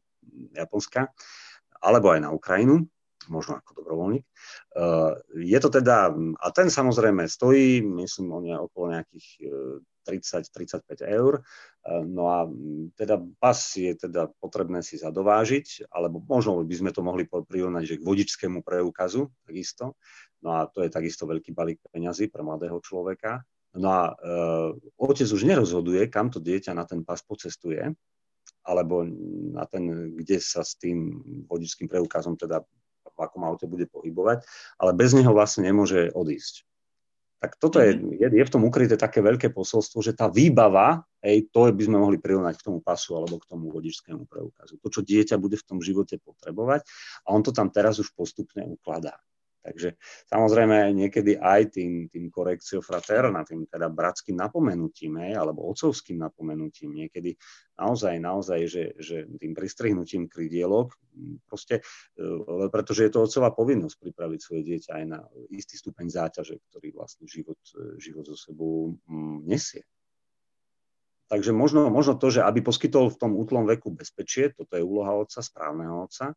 [0.59, 1.15] Japonska,
[1.79, 2.83] alebo aj na Ukrajinu
[3.29, 4.25] možno ako dobrovoľník.
[4.25, 4.29] E,
[5.45, 9.27] je to teda, a ten samozrejme stojí, myslím, okolo nejakých
[10.09, 11.33] 30-35 eur.
[11.37, 11.43] E,
[12.09, 12.49] no a
[12.97, 17.99] teda pas je teda potrebné si zadovážiť, alebo možno by sme to mohli prirovnať, že
[18.01, 20.01] k vodičskému preukazu takisto.
[20.41, 23.45] No a to je takisto veľký balík peňazí pre mladého človeka.
[23.77, 24.15] No a e,
[24.97, 27.85] otec už nerozhoduje, kam to dieťa na ten pas pocestuje,
[28.65, 29.05] alebo
[29.53, 32.65] na ten, kde sa s tým vodičským preukazom teda
[33.19, 34.47] v akom aute bude pohybovať,
[34.79, 36.63] ale bez neho vlastne nemôže odísť.
[37.39, 38.19] Tak toto je, mhm.
[38.19, 41.99] je, je v tom ukryté také veľké posolstvo, že tá výbava, hej, to by sme
[41.99, 44.79] mohli prirovnať k tomu pasu alebo k tomu vodičskému preukazu.
[44.83, 46.83] To, čo dieťa bude v tom živote potrebovať
[47.27, 49.19] a on to tam teraz už postupne ukladá.
[49.59, 49.99] Takže
[50.31, 56.95] samozrejme niekedy aj tým, tým korekciou fraterna, tým teda bratským napomenutím, hej, alebo otcovským napomenutím,
[56.95, 57.35] niekedy
[57.75, 60.95] naozaj, naozaj, že, že tým pristrihnutím krydielok,
[61.51, 61.83] proste,
[62.15, 66.95] e, pretože je to otcová povinnosť pripraviť svoje dieťa aj na istý stupeň záťaže, ktorý
[66.95, 68.95] vlastne život, e, život so sebou
[69.43, 69.83] nesie.
[71.29, 75.13] Takže možno, možno to, že aby poskytol v tom útlom veku bezpečie, toto je úloha
[75.13, 76.33] otca, správneho otca,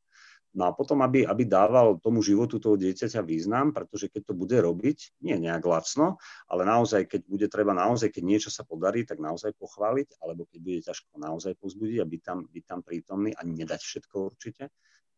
[0.52, 4.58] No a potom, aby, aby dával tomu životu toho dieťaťa význam, pretože keď to bude
[4.60, 6.20] robiť, nie nejak lacno,
[6.52, 10.60] ale naozaj, keď bude treba naozaj, keď niečo sa podarí, tak naozaj pochváliť, alebo keď
[10.60, 14.68] bude ťažko naozaj pozbudiť a byť tam, byť tam prítomný a nedať všetko určite,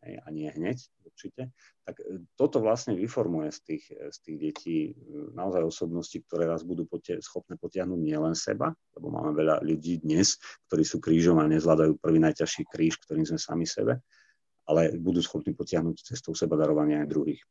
[0.03, 1.55] a nie hneď určite,
[1.87, 4.93] tak e, toto vlastne vyformuje z tých, z tých detí e,
[5.31, 10.35] naozaj osobnosti, ktoré raz budú potia- schopné potiahnuť nielen seba, lebo máme veľa ľudí dnes,
[10.67, 14.03] ktorí sú krížom a nezvládajú prvý najťažší kríž, ktorým sme sami sebe,
[14.63, 17.41] ale budú schopní potiahnuť cestou seba darovania aj druhých.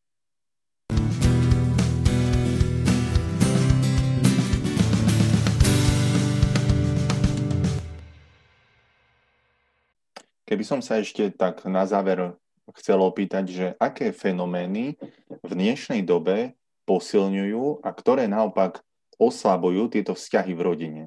[10.53, 12.37] Keby som sa ešte tak na záver
[12.77, 15.01] chcel opýtať, že aké fenomény
[15.40, 16.53] v dnešnej dobe
[16.85, 18.85] posilňujú a ktoré naopak
[19.16, 21.03] oslabujú tieto vzťahy v rodine?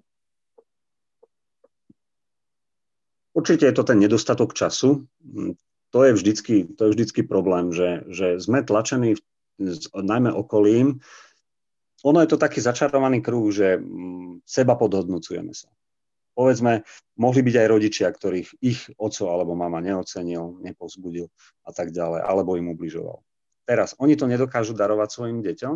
[3.37, 5.05] Určite je to ten nedostatok času
[5.93, 9.15] to je vždycky, to je vždycky problém, že, že sme tlačení
[9.95, 10.99] najmä okolím.
[12.03, 15.71] Ono je to taký začarovaný kruh, že mm, seba podhodnocujeme sa.
[16.35, 16.83] Povedzme,
[17.15, 21.31] mohli byť aj rodičia, ktorých ich oco alebo mama neocenil, nepozbudil
[21.63, 23.23] a tak ďalej, alebo im ubližoval.
[23.63, 25.75] Teraz oni to nedokážu darovať svojim deťom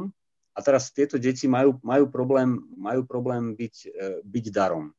[0.54, 3.90] a teraz tieto deti majú, majú, problém, majú problém byť, e,
[4.22, 4.92] byť darom.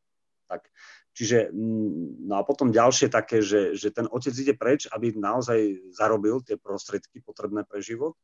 [0.48, 0.66] Tak
[1.10, 5.90] Čiže, mm, no a potom ďalšie také, že, že ten otec ide preč, aby naozaj
[5.90, 8.14] zarobil tie prostriedky potrebné pre život.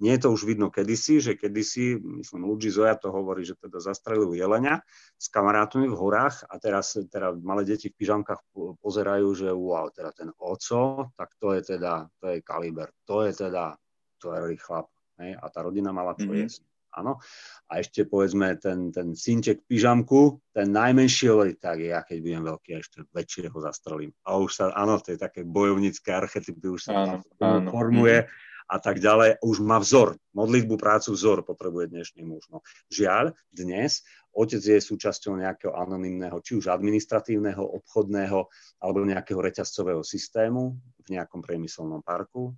[0.00, 3.84] Nie je to už vidno kedysi, že kedysi, myslím, Luigi Zoja to hovorí, že teda
[3.84, 4.80] zastrelil jelenia
[5.20, 8.40] s kamarátmi v horách a teraz teda malé deti v pyžamkách
[8.80, 13.32] pozerajú, že wow, teda ten oco, tak to je teda, to je kaliber, to je
[13.36, 13.76] teda,
[14.16, 14.88] to je chlap.
[15.20, 15.36] Hej?
[15.36, 16.48] A tá rodina mala čo mm-hmm.
[16.48, 16.69] jesť.
[16.90, 17.22] Áno.
[17.70, 22.70] A ešte povedzme ten, ten synček pyžamku, ten najmenší hovorí, tak ja keď budem veľký,
[22.82, 24.10] ešte väčšieho zastrelím.
[24.26, 27.70] A už sa, áno, to je také bojovnícke archetypy, už sa áno, tam áno.
[27.70, 28.26] formuje
[28.70, 29.42] a tak ďalej.
[29.42, 32.46] Už má vzor, modlitbu, prácu, vzor potrebuje dnešný muž.
[32.50, 32.62] No.
[32.90, 38.46] Žiaľ, dnes otec je súčasťou nejakého anonimného, či už administratívneho, obchodného
[38.78, 42.54] alebo nejakého reťazcového systému v nejakom priemyselnom parku,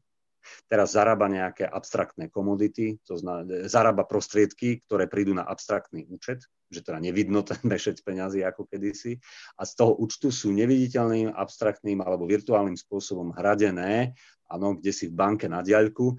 [0.69, 6.81] Teraz zarába nejaké abstraktné komodity, to znamená, zarába prostriedky, ktoré prídu na abstraktný účet, že
[6.81, 9.21] teda nevidno ten mešec peňazí ako kedysi.
[9.61, 14.17] A z toho účtu sú neviditeľným, abstraktným alebo virtuálnym spôsobom hradené,
[14.53, 16.17] áno, kde si v banke na diaľku, e,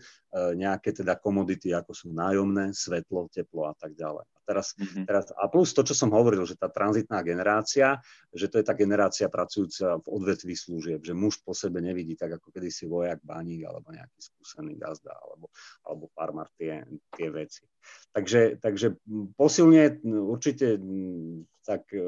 [0.58, 5.06] nejaké teda komodity, ako sú nájomné, svetlo, teplo a tak ďalej teraz, mm-hmm.
[5.08, 7.98] teraz, a plus to, čo som hovoril, že tá tranzitná generácia,
[8.36, 12.38] že to je tá generácia pracujúca v odvetví služieb, že muž po sebe nevidí tak,
[12.38, 15.50] ako kedysi vojak, baník alebo nejaký skúsený gazda alebo,
[15.88, 16.84] alebo farmár tie,
[17.16, 17.64] tie veci.
[18.12, 19.00] Takže, takže
[19.36, 20.80] posilne určite
[21.64, 22.04] tak e,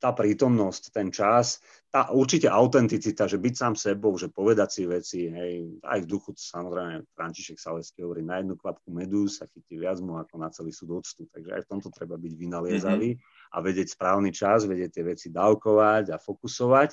[0.00, 1.60] tá prítomnosť, ten čas,
[1.90, 6.32] tá určite autenticita, že byť sám sebou, že povedať si veci, hej, aj v duchu,
[6.38, 10.70] samozrejme, František Saleský hovorí, na jednu kvapku medú sa chytí viac mu ako na celý
[10.70, 13.52] súd octu, takže aj v tomto treba byť vynaliezavý mm-hmm.
[13.52, 16.90] a vedieť správny čas, vedieť tie veci dávkovať a fokusovať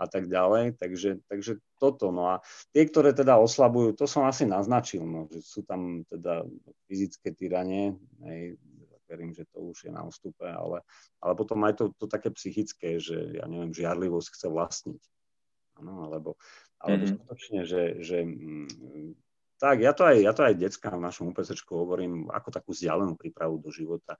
[0.00, 2.42] a tak ďalej, takže, takže toto, no a
[2.72, 6.42] tie, ktoré teda oslabujú, to som asi naznačil, no, že sú tam teda
[6.88, 8.56] fyzické tyranie, hej,
[9.08, 10.84] verím, že to už je na ústupe, ale,
[11.18, 15.02] ale potom aj to, to také psychické, že ja neviem, žiarlivosť chce vlastniť.
[15.78, 16.34] Ano, alebo,
[16.82, 17.18] alebo mm-hmm.
[17.22, 19.14] skutočne, že, že mm,
[19.58, 23.18] tak, ja to aj, ja to aj deckám v našom UPCčku hovorím ako takú vzdialenú
[23.18, 24.14] prípravu do života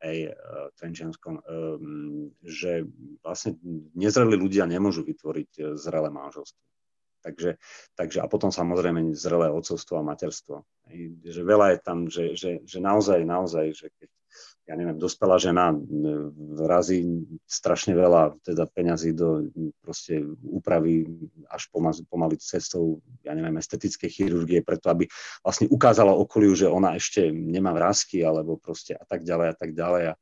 [0.00, 2.88] aj uh, Trenčianskom, um, že
[3.20, 3.60] vlastne
[3.92, 6.62] nezrelí ľudia nemôžu vytvoriť e, zrelé manželstvo.
[7.18, 7.58] Takže,
[7.98, 10.62] takže, a potom samozrejme zrelé otcovstvo a materstvo.
[11.26, 14.08] Že veľa je tam, že, že, že naozaj, naozaj, že keď
[14.68, 15.72] ja neviem, dospelá žena
[16.60, 19.48] razí strašne veľa teda peňazí do
[19.80, 21.08] proste úpravy
[21.48, 25.08] až pomaly, cestou, ja neviem, estetickej chirurgie, preto aby
[25.40, 29.72] vlastne ukázala okoliu, že ona ešte nemá vrázky alebo proste a tak ďalej a tak
[29.72, 30.02] ďalej.
[30.12, 30.14] A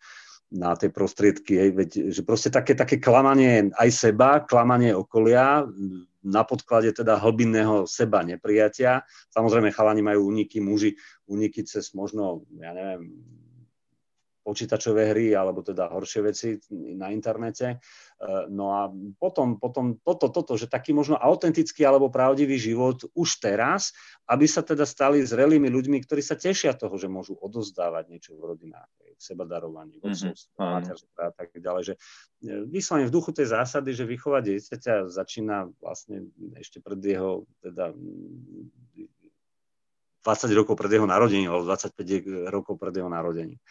[0.47, 5.67] na tie prostriedky, hej, veď, že proste také, také klamanie aj seba, klamanie okolia,
[6.27, 9.03] na podklade teda hlbinného seba neprijatia.
[9.35, 10.95] Samozrejme, chalani majú úniky, muži
[11.27, 13.11] úniky cez možno, ja neviem,
[14.47, 17.67] počítačové hry alebo teda horšie veci na internete.
[17.75, 17.77] E,
[18.47, 18.87] no a
[19.19, 23.91] potom, potom toto, toto, že taký možno autentický alebo pravdivý život už teraz,
[24.31, 28.55] aby sa teda stali zrelými ľuďmi, ktorí sa tešia toho, že môžu odozdávať niečo v
[28.55, 30.63] rodinách, v sebadarovaní, v mm-hmm.
[31.19, 31.83] a tak ďalej.
[31.83, 31.99] Že e,
[32.71, 37.91] vyslovene v duchu tej zásady, že vychovať dieťaťa začína vlastne ešte pred jeho teda
[40.27, 43.63] 20 rokov pred jeho narodením, alebo 25 rokov pred jeho narodením.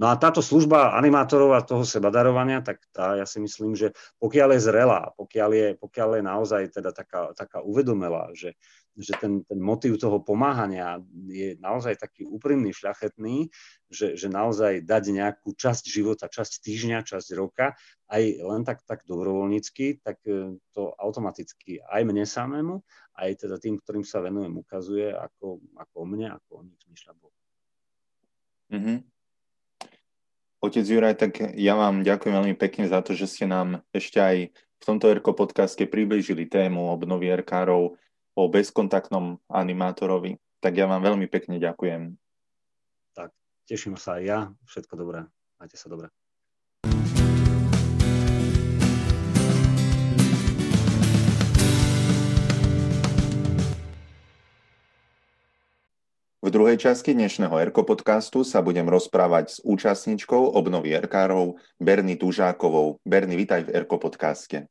[0.00, 4.56] No a táto služba animátorov a toho sebadarovania, tak tá, ja si myslím, že pokiaľ
[4.56, 8.56] je zrelá, pokiaľ je, pokiaľ je naozaj teda taká, taká uvedomelá, že,
[8.96, 13.52] že ten, ten motív toho pomáhania je naozaj taký úprimný, šľachetný,
[13.92, 17.76] že, že naozaj dať nejakú časť života, časť týždňa, časť roka,
[18.08, 22.80] aj len tak, tak dobrovoľnícky, tak e, to automaticky aj mne samému,
[23.20, 27.12] aj teda tým, ktorým sa venujem, ukazuje, ako, ako o mne, ako o nich zmyšľa
[27.20, 27.36] Boh.
[28.72, 29.19] Mm-hmm.
[30.60, 34.36] Otec Juraj, tak ja vám ďakujem veľmi pekne za to, že ste nám ešte aj
[34.52, 37.96] v tomto ERKO podcaste približili tému obnovy erkárov
[38.36, 40.36] o bezkontaktnom animátorovi.
[40.60, 42.12] Tak ja vám veľmi pekne ďakujem.
[43.16, 43.32] Tak,
[43.64, 44.38] teším sa aj ja.
[44.68, 45.24] Všetko dobré.
[45.56, 46.12] Majte sa dobre.
[56.50, 62.98] V druhej časti dnešného Erko podcastu sa budem rozprávať s účastníčkou obnovy Erkárov Berny Tužákovou.
[63.06, 64.66] Berny, vitaj v Erko podcaste.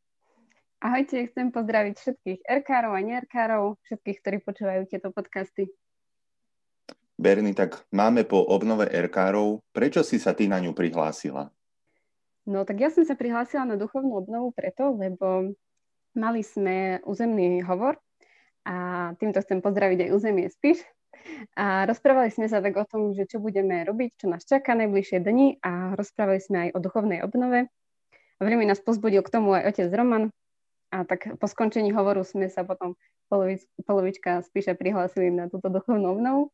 [0.83, 5.71] Ahojte, chcem pozdraviť všetkých Erkárov a nerkárov, všetkých, ktorí počúvajú tieto podcasty.
[7.15, 9.63] Berny, tak máme po obnove Erkárov.
[9.71, 11.47] Prečo si sa ty na ňu prihlásila?
[12.43, 15.55] No tak ja som sa prihlásila na duchovnú obnovu preto, lebo
[16.11, 17.95] mali sme územný hovor
[18.67, 20.83] a týmto chcem pozdraviť aj územie Spiš,
[21.55, 25.23] a rozprávali sme sa tak o tom, že čo budeme robiť, čo nás čaká najbližšie
[25.23, 27.71] dni a rozprávali sme aj o duchovnej obnove.
[28.39, 30.31] veľmi nás pozbudil k tomu aj otec Roman.
[30.89, 32.97] A tak po skončení hovoru sme sa potom
[33.29, 36.49] polovič, polovička spíše prihlásili na túto duchovnú obnovu.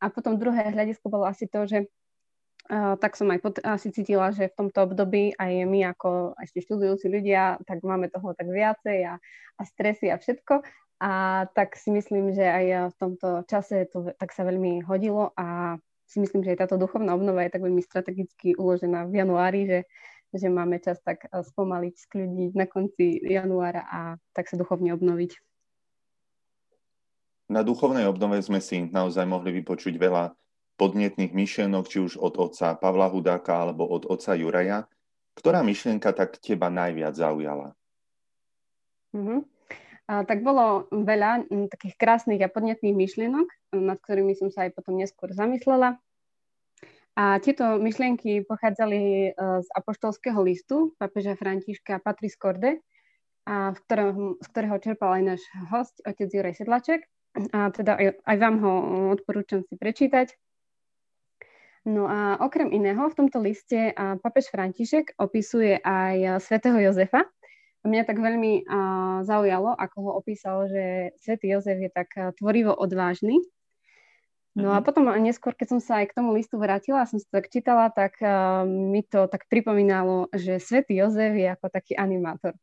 [0.00, 1.86] A potom druhé hľadisko bolo asi to, že
[2.64, 6.64] Uh, tak som aj pot- asi cítila, že v tomto období aj my ako ešte
[6.64, 9.20] študujúci ľudia, tak máme toho tak viacej a,
[9.60, 10.64] a stresy a všetko.
[11.04, 15.76] A tak si myslím, že aj v tomto čase to tak sa veľmi hodilo a
[16.08, 19.78] si myslím, že aj táto duchovná obnova je tak veľmi strategicky uložená v januári, že,
[20.32, 24.00] že máme čas tak spomaliť, skľudniť na konci januára a
[24.32, 25.36] tak sa duchovne obnoviť.
[27.52, 30.32] Na duchovnej obnove sme si naozaj mohli vypočuť veľa
[30.80, 34.88] podnetných myšlienok, či už od otca Pavla Hudáka alebo od otca Juraja.
[35.36, 37.76] Ktorá myšlienka tak teba najviac zaujala?
[39.12, 39.53] Mm-hmm.
[40.04, 45.00] Tak bolo veľa m, takých krásnych a podnetných myšlienok, nad ktorými som sa aj potom
[45.00, 45.96] neskôr zamyslela.
[47.14, 52.82] A tieto myšlienky pochádzali uh, z apoštolského listu papeža Františka Patris Corde,
[53.44, 57.00] a v ktorého, z ktorého čerpal aj náš host, otec Juraj Sedlaček.
[57.52, 58.72] A teda aj, aj vám ho
[59.12, 60.32] odporúčam si prečítať.
[61.84, 63.92] No a okrem iného v tomto liste
[64.24, 67.28] papež František opisuje aj svätého Jozefa.
[67.84, 72.72] A mňa tak veľmi uh, zaujalo, ako ho opísal, že svätý Jozef je tak tvorivo
[72.72, 73.44] odvážny.
[74.54, 74.84] No a mhm.
[74.86, 77.90] potom neskôr, keď som sa aj k tomu listu vrátila a som to tak čítala,
[77.92, 82.56] tak uh, mi to tak pripomínalo, že svätý Jozef je ako taký animátor.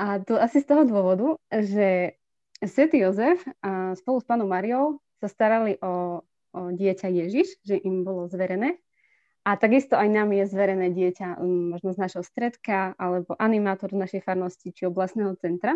[0.00, 2.18] A to asi z toho dôvodu, že
[2.64, 8.04] svätý Jozef uh, spolu s pánom Mariou sa starali o o dieťa Ježiš, že im
[8.04, 8.76] bolo zverené.
[9.42, 14.22] A takisto aj nám je zverené dieťa, možno z našho stredka, alebo animátor z našej
[14.22, 15.74] farnosti či oblastného centra.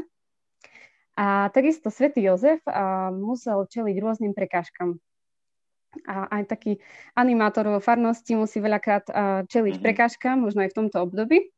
[1.18, 5.02] A takisto svätý Jozef a, musel čeliť rôznym prekážkam.
[6.06, 6.78] A aj taký
[7.16, 9.86] animátor vo farnosti musí veľakrát a, čeliť mm-hmm.
[9.86, 11.50] prekážkam, možno aj v tomto období.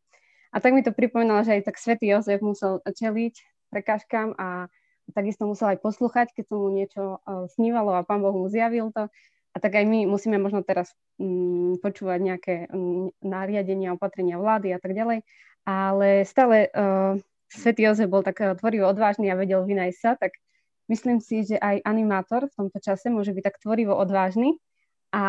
[0.49, 4.73] A tak mi to pripomínalo, že aj tak svätý Jozef musel čeliť prekážkam a
[5.13, 8.89] takisto musel aj poslúchať, keď som mu niečo uh, snívalo a pán Boh mu zjavil
[8.93, 9.13] to.
[9.59, 14.79] A tak aj my musíme možno teraz um, počúvať nejaké um, nariadenia, opatrenia vlády a
[14.79, 15.27] tak ďalej.
[15.67, 17.19] Ale stále uh,
[17.51, 20.39] Svetý Jozef bol tak tvorivo odvážny a vedel vynajsť sa, tak
[20.87, 24.63] myslím si, že aj animátor v tomto čase môže byť tak tvorivo odvážny
[25.11, 25.25] a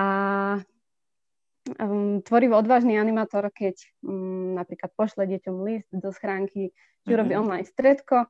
[1.82, 7.18] um, tvorivo odvážny animátor, keď um, napríklad pošle deťom list do schránky, či mm-hmm.
[7.18, 8.30] robí online stredko,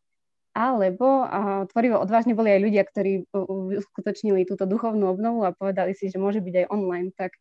[0.60, 3.32] alebo uh, tvorivo odvážne boli aj ľudia, ktorí
[3.80, 7.40] uskutočnili túto duchovnú obnovu a povedali si, že môže byť aj online, tak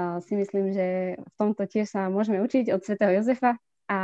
[0.00, 3.60] uh, si myslím, že v tomto tiež sa môžeme učiť od svätého Jozefa
[3.92, 3.98] a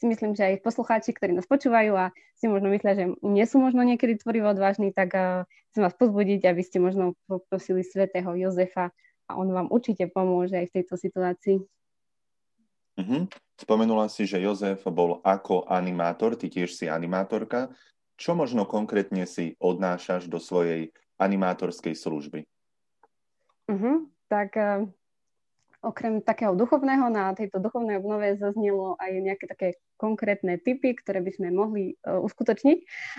[0.00, 2.08] si myslím, že aj poslucháči, ktorí nás počúvajú a
[2.40, 5.44] si možno myslia, že nie sú možno niekedy tvorivo odvážni, tak uh,
[5.76, 8.96] chcem vás pozbudiť, aby ste možno poprosili svätého Jozefa
[9.28, 11.60] a on vám určite pomôže aj v tejto situácii.
[13.00, 13.22] Mm-hmm.
[13.60, 17.72] Spomenula si, že Jozef bol ako animátor, ty tiež si animátorka.
[18.20, 22.44] Čo možno konkrétne si odnášaš do svojej animátorskej služby?
[23.72, 23.96] Mm-hmm.
[24.28, 24.84] Tak uh,
[25.80, 31.32] okrem takého duchovného, na tejto duchovnej obnove zaznelo aj nejaké také konkrétne typy, ktoré by
[31.32, 32.78] sme mohli uh, uskutočniť.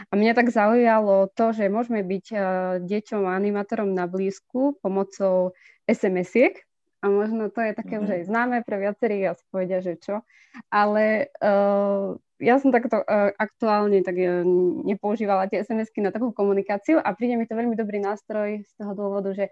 [0.10, 2.42] A mňa tak zaujalo to, že môžeme byť uh,
[2.86, 5.58] deťom a animátorom na blízku pomocou
[5.90, 6.62] SMS-iek,
[7.02, 8.06] a možno to je také mm-hmm.
[8.06, 10.22] už aj známe pre viacerých a si povedia, že čo.
[10.70, 14.46] Ale uh, ja som takto uh, aktuálne tak uh,
[14.86, 18.94] nepoužívala tie SMS-ky na takú komunikáciu a príde mi to veľmi dobrý nástroj z toho
[18.94, 19.50] dôvodu, že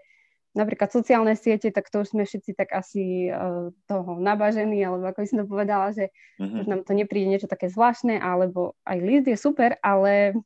[0.54, 5.22] napríklad sociálne siete, tak to už sme všetci tak asi uh, toho nabažení, alebo ako
[5.22, 6.60] by som to povedala, že mm-hmm.
[6.62, 10.38] už nám to nepríde niečo také zvláštne, alebo aj list je super, ale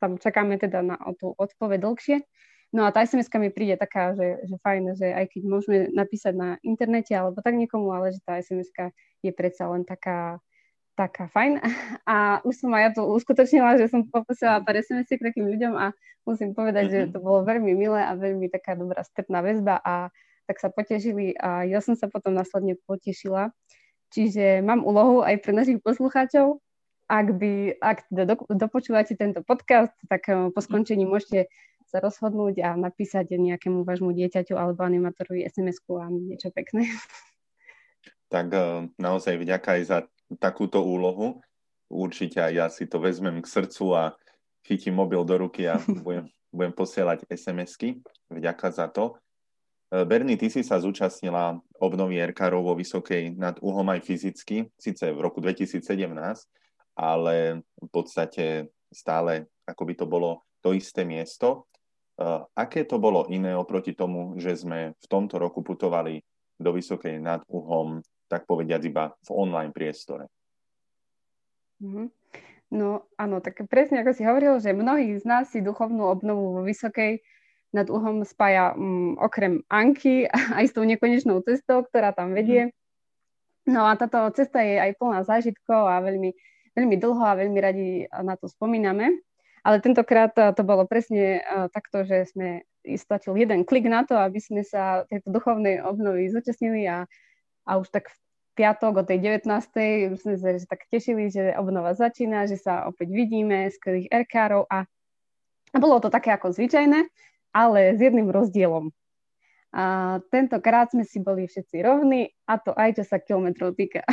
[0.00, 2.16] tam čakáme teda na tú odpoveď dlhšie.
[2.72, 6.32] No a tá sms mi príde taká, že, že fajn, že aj keď môžeme napísať
[6.32, 8.72] na internete alebo tak niekomu, ale že tá sms
[9.20, 10.40] je predsa len taká,
[10.96, 11.60] taká fajn.
[12.08, 15.76] A už som aj ja to uskutočnila, že som poposielala pár sms k takým ľuďom
[15.76, 15.92] a
[16.24, 17.10] musím povedať, že mhm.
[17.12, 20.08] to bolo veľmi milé a veľmi taká dobrá spätná väzba a
[20.48, 23.52] tak sa potešili a ja som sa potom následne potešila.
[24.12, 26.60] Čiže mám úlohu aj pre našich poslucháčov,
[27.12, 31.52] ak, by, ak do, dopočúvate tento podcast, tak eh, po skončení môžete
[31.92, 36.88] sa rozhodnúť a napísať nejakému vášmu dieťaťu alebo animátorovi SMS-ku a niečo pekné.
[38.32, 39.98] Tak e, naozaj vďaka aj za
[40.40, 41.44] takúto úlohu.
[41.92, 44.02] Určite aj ja si to vezmem k srdcu a
[44.64, 45.76] chytím mobil do ruky a
[46.08, 48.00] budem, budem posielať SMS-ky.
[48.32, 49.20] Vďaka za to.
[49.92, 55.12] E, Berny, ty si sa zúčastnila obnovy RKRov vo Vysokej nad Uhom aj fyzicky, síce
[55.12, 55.84] v roku 2017,
[56.96, 61.68] ale v podstate stále ako by to bolo to isté miesto.
[62.54, 66.20] Aké to bolo iné oproti tomu, že sme v tomto roku putovali
[66.60, 70.28] do Vysokej nad Uhom tak povediať iba v online priestore.
[71.82, 72.06] Mm-hmm.
[72.72, 76.62] No áno, tak presne ako si hovoril, že mnohí z nás si duchovnú obnovu vo
[76.64, 77.20] Vysokej
[77.72, 82.72] nad uhom spája um, okrem Anky aj s tou nekonečnou cestou, ktorá tam vedie.
[83.68, 86.32] No a táto cesta je aj plná zážitkov a veľmi,
[86.74, 89.20] veľmi dlho a veľmi radi na to spomíname.
[89.62, 92.66] Ale tentokrát to bolo presne uh, takto, že sme
[92.98, 97.06] stačil jeden klik na to, aby sme sa tejto duchovnej obnovy zúčastnili a,
[97.62, 98.16] a už tak v
[98.58, 99.46] piatok o tej 19.
[100.12, 104.84] už sme sa tak tešili, že obnova začína, že sa opäť vidíme, skvelých erkárov a,
[105.72, 107.06] a bolo to také ako zvyčajné,
[107.54, 108.90] ale s jedným rozdielom.
[109.72, 114.04] A tentokrát sme si boli všetci rovní a to aj čo sa kilometrov týka.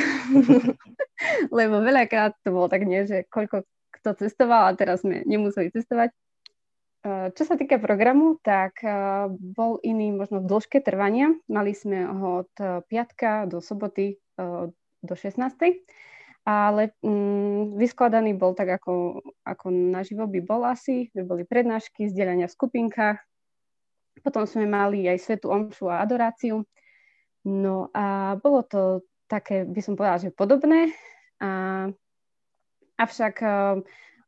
[1.58, 3.68] Lebo veľakrát to bolo tak nie, že koľko
[4.00, 6.16] kto cestoval a teraz sme nemuseli cestovať.
[7.08, 8.84] Čo sa týka programu, tak
[9.32, 11.32] bol iný možno v dĺžke trvania.
[11.48, 12.52] Mali sme ho od
[12.92, 14.20] piatka do soboty
[15.00, 15.56] do 16.
[16.44, 21.08] Ale mm, vyskladaný bol tak, ako, ako naživo by bol asi.
[21.14, 23.20] Boli prednášky, zdieľania v skupinkách,
[24.20, 26.68] potom sme mali aj Svetu Omšu a adoráciu.
[27.48, 30.92] No a bolo to také, by som povedala, že podobné.
[31.40, 31.88] A,
[33.00, 33.50] avšak e,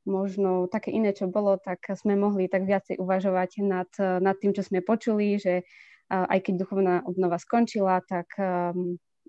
[0.08, 4.66] možno také iné, čo bolo, tak sme mohli tak viacej uvažovať nad, nad tým, čo
[4.66, 5.62] sme počuli, že
[6.10, 8.34] aj keď duchovná obnova skončila, tak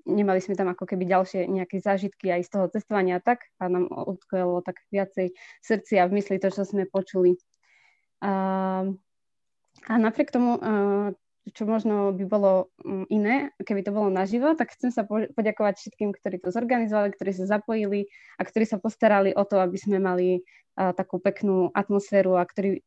[0.07, 3.87] nemali sme tam ako keby ďalšie nejaké zážitky aj z toho cestovania tak a nám
[3.91, 7.39] odkojilo tak viacej srdcia v mysli to, čo sme počuli.
[8.23, 8.99] Um,
[9.87, 11.11] a napriek tomu, eh,
[11.51, 16.15] čo možno by bolo mm, iné, keby to bolo naživo, tak chcem sa poďakovať všetkým,
[16.15, 18.07] ktorí to zorganizovali, ktorí sa zapojili
[18.39, 22.87] a ktorí sa postarali o to, aby sme mali eh, takú peknú atmosféru a ktorí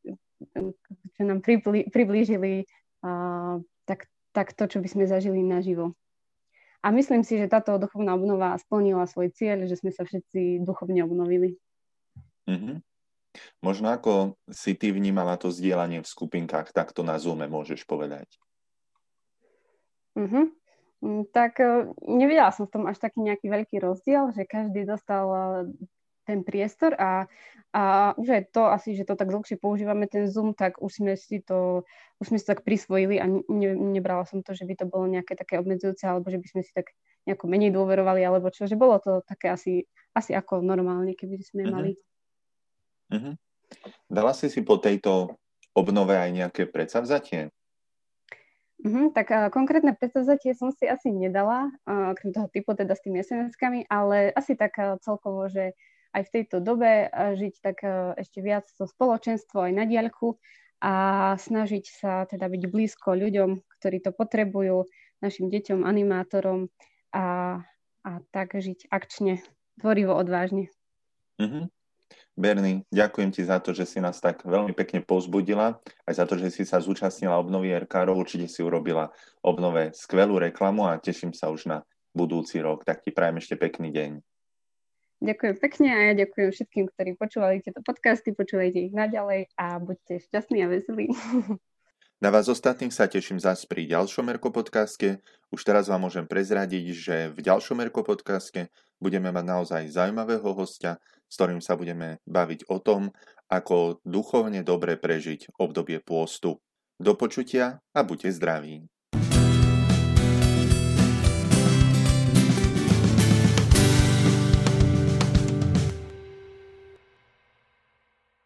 [1.16, 1.44] čo nám
[1.92, 4.00] priblížili eh, tak,
[4.32, 5.92] tak to, čo by sme zažili naživo.
[6.86, 11.02] A myslím si, že táto duchovná obnova splnila svoj cieľ, že sme sa všetci duchovne
[11.02, 11.58] obnovili.
[12.46, 12.78] Mm-hmm.
[13.60, 18.30] Možno ako si ty vnímala to zdieľanie v skupinkách, tak to na Zoome môžeš povedať.
[20.16, 20.48] Uh-huh.
[21.36, 25.40] Tak e, nevidela som v tom až taký nejaký veľký rozdiel, že každý dostal e,
[26.26, 27.30] ten priestor a,
[27.70, 31.14] a už aj to asi, že to tak dlhšie používame ten Zoom, tak už sme
[31.14, 31.86] si to,
[32.18, 35.06] už sme si to tak prisvojili a ne, nebrala som to, že by to bolo
[35.06, 36.96] nejaké také obmedzujúce, alebo že by sme si tak
[37.30, 39.86] nejako menej dôverovali, alebo čo, že bolo to také asi,
[40.18, 41.74] asi ako normálne, keby sme uh-huh.
[41.76, 41.92] mali.
[43.14, 43.36] Uh-huh.
[44.10, 45.38] Dala si si po tejto
[45.78, 47.54] obnove aj nejaké predsavzatie?
[48.86, 53.02] Uh-huh, tak uh, konkrétne predsavzatie som si asi nedala, uh, okrem toho typu teda s
[53.02, 55.74] tými SMS-kami, ale asi tak uh, celkovo, že
[56.14, 60.38] aj v tejto dobe uh, žiť tak uh, ešte viac to spoločenstvo aj na diaľku
[60.86, 60.94] a
[61.34, 64.86] snažiť sa teda byť blízko ľuďom, ktorí to potrebujú,
[65.18, 66.70] našim deťom, animátorom
[67.10, 67.58] a,
[68.06, 69.42] a tak žiť akčne,
[69.82, 70.70] tvorivo, odvážne.
[71.42, 71.74] Uh-huh.
[72.36, 76.36] Berny, ďakujem ti za to, že si nás tak veľmi pekne povzbudila, aj za to,
[76.36, 79.08] že si sa zúčastnila obnovy RK, určite si urobila
[79.40, 82.84] obnove skvelú reklamu a teším sa už na budúci rok.
[82.84, 84.12] Tak ti prajem ešte pekný deň.
[85.24, 90.28] Ďakujem pekne a ja ďakujem všetkým, ktorí počúvali tieto podcasty, počúvajte ich naďalej a buďte
[90.28, 91.08] šťastní a veselí.
[92.24, 95.20] Na vás ostatných sa teším zase pri ďalšom Erko podcaste.
[95.52, 98.72] Už teraz vám môžem prezradiť, že v ďalšom Erko podcaste
[99.04, 101.00] budeme mať naozaj zaujímavého hostia,
[101.30, 103.12] s ktorým sa budeme baviť o tom,
[103.50, 106.62] ako duchovne dobre prežiť obdobie pôstu.
[106.96, 108.88] Do počutia a buďte zdraví.